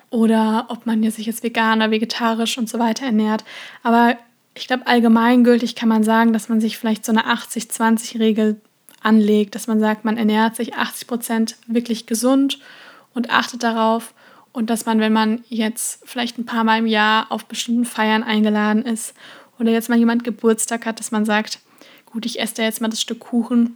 oder 0.10 0.66
ob 0.70 0.86
man 0.86 1.10
sich 1.12 1.28
jetzt 1.28 1.44
vegan 1.44 1.80
oder 1.80 1.92
vegetarisch 1.92 2.58
und 2.58 2.68
so 2.68 2.80
weiter 2.80 3.06
ernährt. 3.06 3.44
Aber 3.84 4.18
ich 4.56 4.68
glaube, 4.68 4.88
allgemeingültig 4.88 5.76
kann 5.76 5.90
man 5.90 6.04
sagen, 6.04 6.34
dass 6.34 6.50
man 6.50 6.60
sich 6.60 6.78
vielleicht 6.78 7.06
so 7.06 7.12
eine 7.12 7.28
80-20-Regel 7.28 8.60
anlegt, 9.04 9.54
dass 9.54 9.68
man 9.68 9.80
sagt, 9.80 10.06
man 10.06 10.18
ernährt 10.18 10.56
sich 10.56 10.74
80 10.74 11.08
Prozent 11.08 11.56
wirklich 11.68 12.08
gesund 12.08 12.60
und 13.13 13.30
achtet 13.30 13.62
darauf 13.62 14.16
und 14.54 14.72
dass 14.72 14.88
man, 14.88 15.00
wenn 15.00 15.13
man 15.13 15.44
jetzt 15.50 16.02
vielleicht 16.06 16.40
ein 16.40 16.48
paar 16.48 16.63
Mal 16.63 16.80
im 16.80 16.88
Jahr 16.88 17.32
auf 17.32 17.46
bestimmten 17.46 17.86
Feiern 17.86 18.24
eingeladen 18.24 18.84
ist 18.84 19.13
oder 19.60 19.72
jetzt 19.72 19.89
mal 19.89 19.98
jemand 19.98 20.24
Geburtstag 20.24 20.86
hat, 20.86 21.00
dass 21.00 21.12
man 21.12 21.26
sagt, 21.26 21.60
gut, 22.06 22.26
ich 22.26 22.39
esse 22.39 22.56
da 22.56 22.63
jetzt 22.63 22.82
mal 22.82 22.88
das 22.88 23.02
Stück 23.02 23.20
Kuchen 23.20 23.76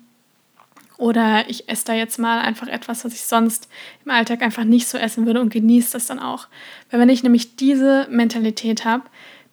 oder 0.98 1.50
ich 1.50 1.68
esse 1.68 1.86
da 1.86 1.94
jetzt 1.94 2.20
mal 2.20 2.42
einfach 2.42 2.68
etwas, 2.68 3.04
was 3.04 3.14
ich 3.14 3.24
sonst 3.24 3.68
im 4.06 4.12
Alltag 4.12 4.44
einfach 4.44 4.64
nicht 4.64 4.88
so 4.88 4.98
essen 4.98 5.26
würde 5.26 5.42
und 5.42 5.52
genieße 5.52 5.94
das 5.94 6.06
dann 6.06 6.20
auch. 6.20 6.48
Weil 6.90 7.00
wenn 7.00 7.10
ich 7.10 7.24
nämlich 7.24 7.56
diese 7.56 8.08
Mentalität 8.12 8.86
habe, 8.86 9.04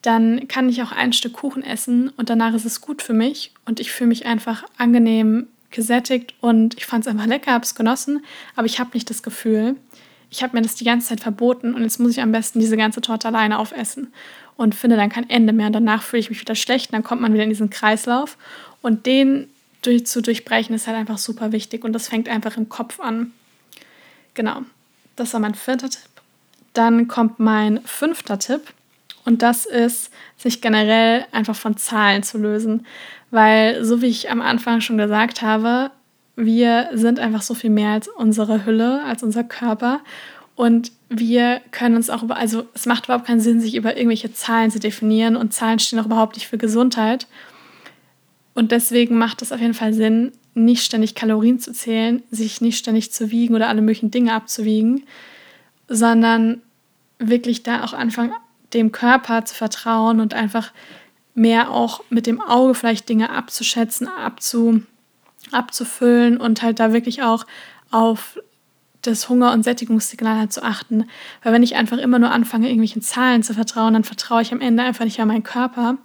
dann 0.03 0.47
kann 0.47 0.69
ich 0.69 0.83
auch 0.83 0.93
ein 0.93 1.13
Stück 1.13 1.33
Kuchen 1.33 1.65
essen 1.65 2.11
und 2.11 2.31
danach 2.31 2.55
ist 2.55 2.67
es 2.67 2.81
gut 2.81 3.03
für 3.03 3.15
mich 3.15 3.53
und 3.65 3.81
ich 3.81 3.91
fühle 3.91 4.09
mich 4.09 4.27
einfach 4.27 4.65
angenehm 4.77 5.49
gesättigt 5.71 6.35
und 6.41 6.77
ich 6.77 6.87
fand 6.87 7.05
es 7.05 7.11
einfach 7.11 7.27
lecker, 7.27 7.53
habe 7.53 7.65
es 7.65 7.75
genossen, 7.75 8.25
aber 8.55 8.67
ich 8.67 8.79
habe 8.79 8.91
nicht 8.95 9.11
das 9.11 9.23
Gefühl, 9.23 9.77
ich 10.31 10.43
habe 10.43 10.57
mir 10.57 10.63
das 10.63 10.75
die 10.75 10.85
ganze 10.85 11.09
Zeit 11.09 11.21
verboten 11.21 11.75
und 11.75 11.83
jetzt 11.83 11.99
muss 11.99 12.13
ich 12.13 12.21
am 12.21 12.33
besten 12.33 12.61
diese 12.61 12.77
ganze 12.77 13.01
Torte 13.01 13.29
alleine 13.29 13.59
aufessen 13.59 14.13
und 14.59 14.75
finde 14.75 14.97
dann 14.97 15.09
kein 15.09 15.31
Ende 15.31 15.55
mehr. 15.55 15.69
Und 15.69 15.73
danach 15.73 16.03
fühle 16.03 16.21
ich 16.21 16.29
mich 16.29 16.41
wieder 16.41 16.55
schlecht, 16.55 16.91
und 16.91 16.93
dann 16.93 17.05
kommt 17.05 17.23
man 17.23 17.33
wieder 17.33 17.45
in 17.45 17.49
diesen 17.49 17.71
Kreislauf. 17.71 18.37
Und 18.83 19.07
den 19.07 19.49
durch, 19.81 20.07
zu 20.07 20.21
durchbrechen 20.21 20.75
ist 20.75 20.87
halt 20.87 20.97
einfach 20.97 21.19
super 21.19 21.53
wichtig 21.53 21.85
und 21.85 21.93
das 21.93 22.09
fängt 22.09 22.29
einfach 22.29 22.57
im 22.57 22.69
Kopf 22.69 23.01
an. 23.01 23.33
Genau, 24.35 24.63
das 25.17 25.33
war 25.33 25.41
mein 25.41 25.55
vierter 25.55 25.89
Tipp. 25.89 26.11
Dann 26.75 27.09
kommt 27.09 27.39
mein 27.39 27.81
fünfter 27.85 28.39
Tipp 28.39 28.63
und 29.25 29.43
das 29.43 29.65
ist, 29.67 30.11
sich 30.37 30.61
generell 30.61 31.25
einfach 31.33 31.57
von 31.57 31.77
Zahlen 31.77 32.23
zu 32.23 32.39
lösen. 32.39 32.87
Weil, 33.31 33.85
so 33.85 34.01
wie 34.01 34.07
ich 34.07 34.31
am 34.31 34.41
Anfang 34.41 34.81
schon 34.81 34.99
gesagt 34.99 35.43
habe, 35.43 35.91
wir 36.35 36.91
sind 36.95 37.19
einfach 37.19 37.43
so 37.43 37.55
viel 37.55 37.71
mehr 37.71 37.93
als 37.93 38.09
unsere 38.09 38.65
Hülle, 38.65 39.03
als 39.05 39.23
unser 39.23 39.45
Körper. 39.45 40.01
Und 40.55 40.93
wir 41.09 41.61
können 41.71 41.97
uns 41.97 42.11
auch 42.11 42.23
über, 42.23 42.37
also 42.37 42.67
es 42.75 42.87
macht 42.87 43.07
überhaupt 43.07 43.27
keinen 43.27 43.41
Sinn, 43.41 43.61
sich 43.61 43.75
über 43.75 43.97
irgendwelche 43.97 44.33
Zahlen 44.33 44.71
zu 44.71 44.79
definieren 44.79 45.37
und 45.37 45.55
Zahlen 45.55 45.79
stehen 45.79 45.99
auch 45.99 46.07
überhaupt 46.07 46.37
nicht 46.37 46.49
für 46.49 46.59
Gesundheit. 46.59 47.27
Und 48.55 48.73
deswegen 48.73 49.17
macht 49.17 49.41
es 49.41 49.53
auf 49.53 49.61
jeden 49.61 49.75
Fall 49.75 49.95
Sinn, 49.95 50.33
nicht 50.55 50.85
ständig 50.85 51.15
Kalorien 51.15 51.61
zu 51.61 51.73
zählen, 51.73 52.23
sich 52.31 52.61
nicht 52.61 52.79
ständig 52.79 53.13
zu 53.13 53.31
wiegen 53.31 53.55
oder 53.55 53.69
alle 53.69 53.81
möglichen 53.81 54.11
Dinge 54.11 54.33
abzuwiegen, 54.33 55.05
sondern 55.89 56.61
wirklich 57.19 57.63
da 57.63 57.85
auch 57.85 57.93
anfangen, 57.93 58.33
dem 58.75 58.93
Körper 58.93 59.45
zu 59.45 59.55
vertrauen 59.55 60.21
und 60.21 60.35
einfach 60.35 60.73
mehr 61.35 61.71
auch 61.71 62.03
mit 62.11 62.27
dem 62.27 62.41
Auge 62.41 62.75
vielleicht 62.75 63.09
Dinge 63.09 63.31
abzuschätzen, 63.31 64.09
abzu, 64.09 64.83
abzufüllen 65.53 66.37
und 66.37 66.63
halt 66.63 66.81
da 66.81 66.93
wirklich 66.93 67.23
auch 67.23 67.47
auf 67.91 68.39
das 69.09 69.29
Hunger- 69.29 69.53
und 69.53 69.65
Sättigungssignal 69.65 70.39
halt 70.39 70.53
zu 70.53 70.63
achten. 70.63 71.05
Weil 71.43 71.53
wenn 71.53 71.63
ich 71.63 71.77
einfach 71.77 71.99
immer 71.99 72.19
nur 72.19 72.31
anfange, 72.31 72.67
irgendwelchen 72.67 73.03
Zahlen 73.03 73.43
zu 73.43 73.55
vertrauen, 73.55 73.95
dann 73.95 74.05
vertraue 74.05 74.43
ich 74.43 74.53
am 74.53 74.61
Ende 74.61 74.83
einfach 74.83 75.05
nicht 75.05 75.19
mehr 75.19 75.27
meinen 75.27 75.43
Körper. 75.43 75.97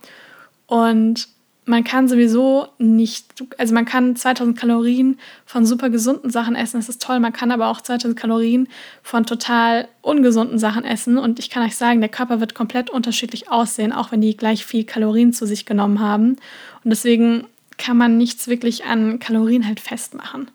Und 0.68 1.28
man 1.66 1.84
kann 1.84 2.08
sowieso 2.08 2.68
nicht, 2.78 3.26
also 3.58 3.74
man 3.74 3.86
kann 3.86 4.16
2000 4.16 4.58
Kalorien 4.58 5.18
von 5.46 5.66
super 5.66 5.90
gesunden 5.90 6.30
Sachen 6.30 6.56
essen, 6.56 6.78
das 6.78 6.90
ist 6.90 7.02
toll. 7.02 7.20
Man 7.20 7.32
kann 7.32 7.52
aber 7.52 7.68
auch 7.68 7.80
2000 7.80 8.20
Kalorien 8.20 8.68
von 9.02 9.26
total 9.26 9.88
ungesunden 10.02 10.60
Sachen 10.60 10.84
essen. 10.84 11.18
Und 11.18 11.40
ich 11.40 11.50
kann 11.50 11.64
euch 11.64 11.78
sagen, 11.78 12.02
der 12.02 12.10
Körper 12.10 12.40
wird 12.40 12.54
komplett 12.54 12.90
unterschiedlich 12.90 13.50
aussehen, 13.50 13.94
auch 13.94 14.12
wenn 14.12 14.22
die 14.22 14.36
gleich 14.36 14.66
viel 14.66 14.84
Kalorien 14.84 15.32
zu 15.32 15.46
sich 15.46 15.66
genommen 15.66 16.00
haben. 16.00 16.38
Und 16.84 16.90
deswegen 16.90 17.46
kann 17.78 17.98
man 17.98 18.18
nichts 18.18 18.48
wirklich 18.48 18.86
an 18.86 19.20
Kalorien 19.20 19.66
halt 19.66 19.80
festmachen. 19.80 20.52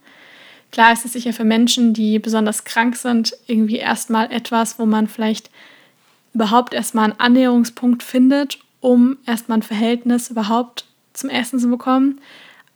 Klar 0.70 0.92
ist 0.92 1.04
es 1.04 1.14
sicher 1.14 1.32
für 1.32 1.44
Menschen, 1.44 1.94
die 1.94 2.18
besonders 2.18 2.64
krank 2.64 2.96
sind, 2.96 3.34
irgendwie 3.46 3.76
erstmal 3.76 4.30
etwas, 4.30 4.78
wo 4.78 4.86
man 4.86 5.08
vielleicht 5.08 5.50
überhaupt 6.34 6.74
erstmal 6.74 7.04
einen 7.04 7.20
Annäherungspunkt 7.20 8.02
findet, 8.02 8.58
um 8.80 9.16
erstmal 9.26 9.58
ein 9.58 9.62
Verhältnis 9.62 10.30
überhaupt 10.30 10.84
zum 11.14 11.30
Essen 11.30 11.58
zu 11.58 11.68
bekommen. 11.68 12.20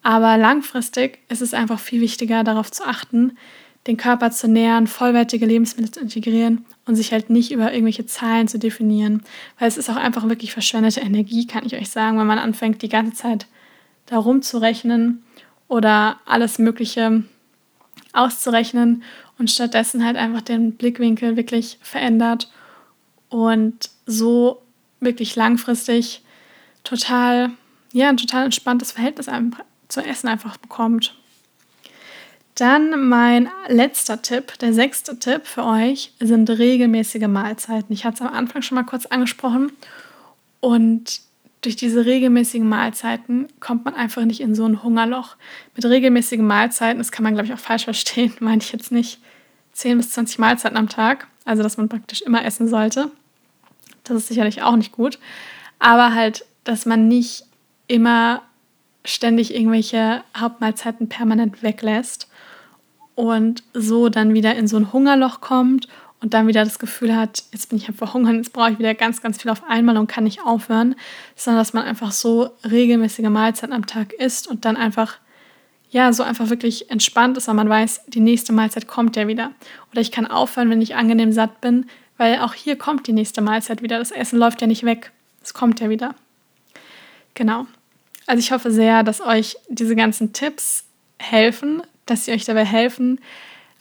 Aber 0.03 0.37
langfristig 0.37 1.19
ist 1.29 1.43
es 1.43 1.55
einfach 1.55 1.79
viel 1.79 2.01
wichtiger, 2.01 2.43
darauf 2.45 2.73
zu 2.73 2.85
achten, 2.85 3.37
den 3.87 3.97
Körper 3.97 4.31
zu 4.31 4.49
nähern, 4.49 4.87
vollwertige 4.87 5.47
Lebensmittel 5.47 5.93
zu 5.93 6.01
integrieren 6.01 6.65
und 6.87 6.97
sich 6.97 7.13
halt 7.13 7.31
nicht 7.31 7.53
über 7.53 7.73
irgendwelche 7.73 8.07
Zahlen 8.07 8.49
zu 8.49 8.59
definieren. 8.59 9.23
Weil 9.59 9.69
es 9.69 9.77
ist 9.77 9.91
auch 9.91 9.97
einfach 9.97 10.29
wirklich 10.29 10.53
verschwendete 10.53 11.01
Energie, 11.01 11.47
kann 11.47 11.67
ich 11.67 11.75
euch 11.75 11.91
sagen, 11.91 12.19
wenn 12.19 12.27
man 12.27 12.39
anfängt, 12.39 12.83
die 12.83 12.89
ganze 12.89 13.15
Zeit 13.15 13.47
darum 14.07 14.43
zu 14.43 14.59
rechnen 14.59 15.23
oder 15.69 16.21
alles 16.27 16.59
Mögliche 16.59 17.25
auszurechnen 18.13 19.03
und 19.39 19.51
stattdessen 19.51 20.05
halt 20.05 20.17
einfach 20.17 20.43
den 20.43 20.73
Blickwinkel 20.73 21.37
wirklich 21.37 21.79
verändert 21.83 22.51
und 23.29 23.91
so 24.07 24.63
wirklich 25.01 25.37
langfristig 25.37 26.23
total, 26.85 27.51
ja, 27.93 28.09
ein 28.09 28.17
total 28.17 28.45
entspanntes 28.45 28.93
Verhältnis 28.93 29.29
zu 29.89 30.01
Essen 30.01 30.29
einfach 30.29 30.57
bekommt. 30.57 31.15
Dann 32.55 33.09
mein 33.09 33.49
letzter 33.69 34.21
Tipp, 34.21 34.59
der 34.59 34.75
sechste 34.75 35.19
Tipp 35.19 35.47
für 35.47 35.65
euch, 35.65 36.13
sind 36.21 36.51
regelmäßige 36.51 37.27
Mahlzeiten. 37.27 37.93
Ich 37.95 38.05
hatte 38.05 38.23
es 38.23 38.29
am 38.29 38.35
Anfang 38.35 38.61
schon 38.61 38.77
mal 38.77 38.85
kurz 38.85 39.07
angesprochen 39.07 39.73
und 40.61 41.23
durch 41.63 41.77
diese 41.77 42.05
regelmäßigen 42.05 42.69
Mahlzeiten 42.69 43.49
kommt 43.61 43.85
man 43.85 43.95
einfach 43.95 44.25
nicht 44.25 44.41
in 44.41 44.55
so 44.55 44.67
ein 44.67 44.83
Hungerloch. 44.83 45.37
Mit 45.75 45.85
regelmäßigen 45.85 46.45
Mahlzeiten, 46.45 46.99
das 46.99 47.13
kann 47.13 47.23
man, 47.23 47.35
glaube 47.35 47.47
ich, 47.47 47.55
auch 47.55 47.59
falsch 47.59 47.85
verstehen, 47.85 48.33
meine 48.41 48.61
ich 48.61 48.73
jetzt 48.73 48.93
nicht 48.93 49.21
10 49.73 49.97
bis 49.97 50.11
20 50.11 50.39
Mahlzeiten 50.39 50.77
am 50.77 50.89
Tag, 50.89 51.29
also 51.45 51.63
dass 51.63 51.77
man 51.77 51.89
praktisch 51.89 52.21
immer 52.23 52.45
essen 52.45 52.69
sollte. 52.69 53.11
Das 54.05 54.17
ist 54.17 54.29
sicherlich 54.29 54.63
auch 54.63 54.77
nicht 54.77 54.93
gut. 54.93 55.19
Aber 55.79 56.15
halt, 56.15 56.45
dass 56.65 56.85
man 56.85 57.09
nicht 57.09 57.45
immer 57.87 58.43
ständig 59.05 59.55
irgendwelche 59.55 60.23
Hauptmahlzeiten 60.37 61.09
permanent 61.09 61.63
weglässt 61.63 62.29
und 63.15 63.63
so 63.73 64.09
dann 64.09 64.35
wieder 64.35 64.55
in 64.57 64.67
so 64.67 64.77
ein 64.77 64.93
Hungerloch 64.93 65.41
kommt 65.41 65.89
und 66.23 66.35
dann 66.35 66.47
wieder 66.47 66.65
das 66.65 66.79
Gefühl 66.79 67.15
hat, 67.17 67.43
jetzt 67.51 67.69
bin 67.69 67.79
ich 67.79 67.89
am 67.89 67.95
Verhungern, 67.95 68.37
jetzt 68.37 68.53
brauche 68.53 68.71
ich 68.71 68.79
wieder 68.79 68.95
ganz, 68.95 69.21
ganz 69.21 69.43
viel 69.43 69.51
auf 69.51 69.65
einmal 69.69 69.97
und 69.99 70.07
kann 70.07 70.25
nicht 70.25 70.41
aufhören, 70.45 70.95
sondern 71.35 71.61
dass 71.61 71.73
man 71.73 71.85
einfach 71.85 72.13
so 72.13 72.51
regelmäßige 72.65 73.29
Mahlzeiten 73.29 73.75
am 73.75 73.87
Tag 73.87 74.13
isst 74.13 74.47
und 74.47 74.65
dann 74.65 74.77
einfach, 74.77 75.19
ja, 75.91 76.13
so 76.13 76.23
einfach 76.23 76.49
wirklich 76.49 76.91
entspannt 76.91 77.37
ist, 77.37 77.49
weil 77.49 77.57
man 77.57 77.69
weiß, 77.69 78.03
die 78.07 78.21
nächste 78.21 78.53
Mahlzeit 78.53 78.87
kommt 78.87 79.17
ja 79.17 79.27
wieder. 79.27 79.51
Oder 79.91 80.01
ich 80.01 80.13
kann 80.13 80.27
aufhören, 80.27 80.71
wenn 80.71 80.81
ich 80.81 80.95
angenehm 80.95 81.33
satt 81.33 81.61
bin, 81.61 81.87
weil 82.17 82.39
auch 82.39 82.55
hier 82.55 82.77
kommt 82.77 83.09
die 83.09 83.13
nächste 83.13 83.41
Mahlzeit 83.41 83.83
wieder. 83.83 83.99
Das 83.99 84.13
Essen 84.13 84.39
läuft 84.39 84.61
ja 84.61 84.69
nicht 84.69 84.85
weg, 84.85 85.11
es 85.43 85.55
kommt 85.55 85.81
ja 85.81 85.91
wieder. 85.91 86.15
Genau. 87.35 87.67
Also 88.27 88.39
ich 88.39 88.53
hoffe 88.53 88.71
sehr, 88.71 89.03
dass 89.03 89.21
euch 89.21 89.57
diese 89.69 89.97
ganzen 89.97 90.33
Tipps 90.33 90.85
helfen, 91.19 91.83
dass 92.07 92.27
sie 92.27 92.33
euch 92.33 92.45
dabei 92.45 92.65
helfen, 92.65 93.19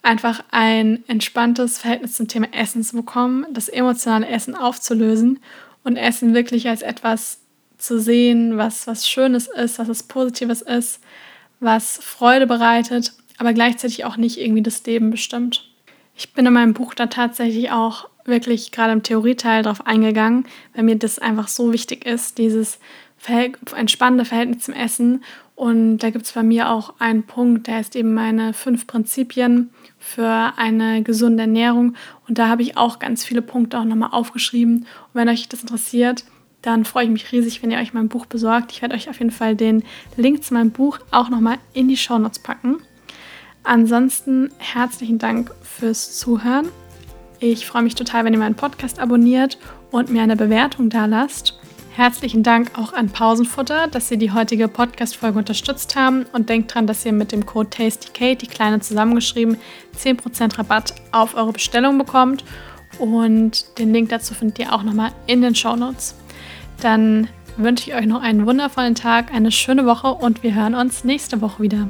einfach 0.02 0.42
ein 0.50 1.04
entspanntes 1.06 1.78
Verhältnis 1.78 2.14
zum 2.14 2.28
Thema 2.28 2.48
Essen 2.52 2.82
zu 2.82 2.96
bekommen, 2.96 3.46
das 3.52 3.68
emotionale 3.68 4.26
Essen 4.26 4.54
aufzulösen 4.54 5.38
und 5.84 5.96
Essen 5.96 6.34
wirklich 6.34 6.68
als 6.68 6.82
etwas 6.82 7.38
zu 7.78 8.00
sehen, 8.00 8.56
was 8.56 8.86
was 8.86 9.08
Schönes 9.08 9.46
ist, 9.46 9.78
was 9.78 9.88
was 9.88 10.02
Positives 10.04 10.62
ist, 10.62 11.00
was 11.60 11.98
Freude 11.98 12.46
bereitet, 12.46 13.12
aber 13.38 13.52
gleichzeitig 13.52 14.04
auch 14.04 14.16
nicht 14.16 14.38
irgendwie 14.38 14.62
das 14.62 14.84
Leben 14.84 15.10
bestimmt. 15.10 15.70
Ich 16.16 16.32
bin 16.32 16.46
in 16.46 16.52
meinem 16.52 16.74
Buch 16.74 16.94
da 16.94 17.06
tatsächlich 17.06 17.70
auch 17.70 18.08
wirklich 18.24 18.70
gerade 18.70 18.92
im 18.92 19.02
Theorieteil 19.02 19.62
darauf 19.62 19.86
eingegangen, 19.86 20.46
weil 20.74 20.84
mir 20.84 20.96
das 20.96 21.18
einfach 21.18 21.48
so 21.48 21.72
wichtig 21.72 22.06
ist, 22.06 22.38
dieses 22.38 22.78
entspannende 23.76 24.24
Verhältnis 24.24 24.64
zum 24.64 24.74
Essen. 24.74 25.24
Und 25.54 25.98
da 25.98 26.10
gibt 26.10 26.24
es 26.24 26.32
bei 26.32 26.42
mir 26.42 26.70
auch 26.70 26.94
einen 26.98 27.24
Punkt, 27.24 27.66
der 27.66 27.80
ist 27.80 27.94
eben 27.94 28.14
meine 28.14 28.52
fünf 28.52 28.86
Prinzipien 28.86 29.70
für 30.02 30.52
eine 30.56 31.02
gesunde 31.02 31.42
Ernährung. 31.44 31.94
Und 32.28 32.38
da 32.38 32.48
habe 32.48 32.62
ich 32.62 32.76
auch 32.76 32.98
ganz 32.98 33.24
viele 33.24 33.40
Punkte 33.40 33.78
auch 33.78 33.84
nochmal 33.84 34.10
aufgeschrieben. 34.12 34.78
Und 34.78 34.86
wenn 35.14 35.28
euch 35.28 35.48
das 35.48 35.62
interessiert, 35.62 36.24
dann 36.60 36.84
freue 36.84 37.04
ich 37.04 37.10
mich 37.10 37.30
riesig, 37.30 37.62
wenn 37.62 37.70
ihr 37.70 37.78
euch 37.78 37.94
mein 37.94 38.08
Buch 38.08 38.26
besorgt. 38.26 38.72
Ich 38.72 38.82
werde 38.82 38.96
euch 38.96 39.08
auf 39.08 39.20
jeden 39.20 39.30
Fall 39.30 39.54
den 39.54 39.84
Link 40.16 40.42
zu 40.42 40.54
meinem 40.54 40.72
Buch 40.72 40.98
auch 41.12 41.28
nochmal 41.28 41.58
in 41.72 41.86
die 41.86 41.96
Shownotes 41.96 42.40
packen. 42.40 42.78
Ansonsten 43.62 44.50
herzlichen 44.58 45.18
Dank 45.18 45.52
fürs 45.62 46.18
Zuhören. 46.18 46.68
Ich 47.38 47.64
freue 47.66 47.82
mich 47.82 47.94
total, 47.94 48.24
wenn 48.24 48.32
ihr 48.32 48.38
meinen 48.40 48.56
Podcast 48.56 48.98
abonniert 48.98 49.56
und 49.92 50.10
mir 50.10 50.22
eine 50.22 50.36
Bewertung 50.36 50.90
da 50.90 51.06
lasst. 51.06 51.58
Herzlichen 51.94 52.42
Dank 52.42 52.78
auch 52.78 52.94
an 52.94 53.10
Pausenfutter, 53.10 53.86
dass 53.86 54.08
Sie 54.08 54.16
die 54.16 54.32
heutige 54.32 54.66
Podcast-Folge 54.66 55.38
unterstützt 55.38 55.94
haben 55.94 56.24
und 56.32 56.48
denkt 56.48 56.74
dran, 56.74 56.86
dass 56.86 57.04
ihr 57.04 57.12
mit 57.12 57.32
dem 57.32 57.44
Code 57.44 57.68
TastyKate, 57.68 58.36
die 58.36 58.46
kleine 58.46 58.80
zusammengeschrieben, 58.80 59.58
10% 59.98 60.58
Rabatt 60.58 60.94
auf 61.12 61.34
eure 61.34 61.52
Bestellung 61.52 61.98
bekommt. 61.98 62.44
Und 62.98 63.78
den 63.78 63.92
Link 63.92 64.08
dazu 64.08 64.32
findet 64.32 64.58
ihr 64.58 64.72
auch 64.72 64.82
nochmal 64.82 65.12
in 65.26 65.42
den 65.42 65.54
Show 65.54 65.76
Notes. 65.76 66.14
Dann 66.80 67.28
wünsche 67.58 67.90
ich 67.90 67.96
euch 67.96 68.06
noch 68.06 68.22
einen 68.22 68.46
wundervollen 68.46 68.94
Tag, 68.94 69.30
eine 69.30 69.52
schöne 69.52 69.84
Woche 69.84 70.08
und 70.14 70.42
wir 70.42 70.54
hören 70.54 70.74
uns 70.74 71.04
nächste 71.04 71.42
Woche 71.42 71.62
wieder. 71.62 71.88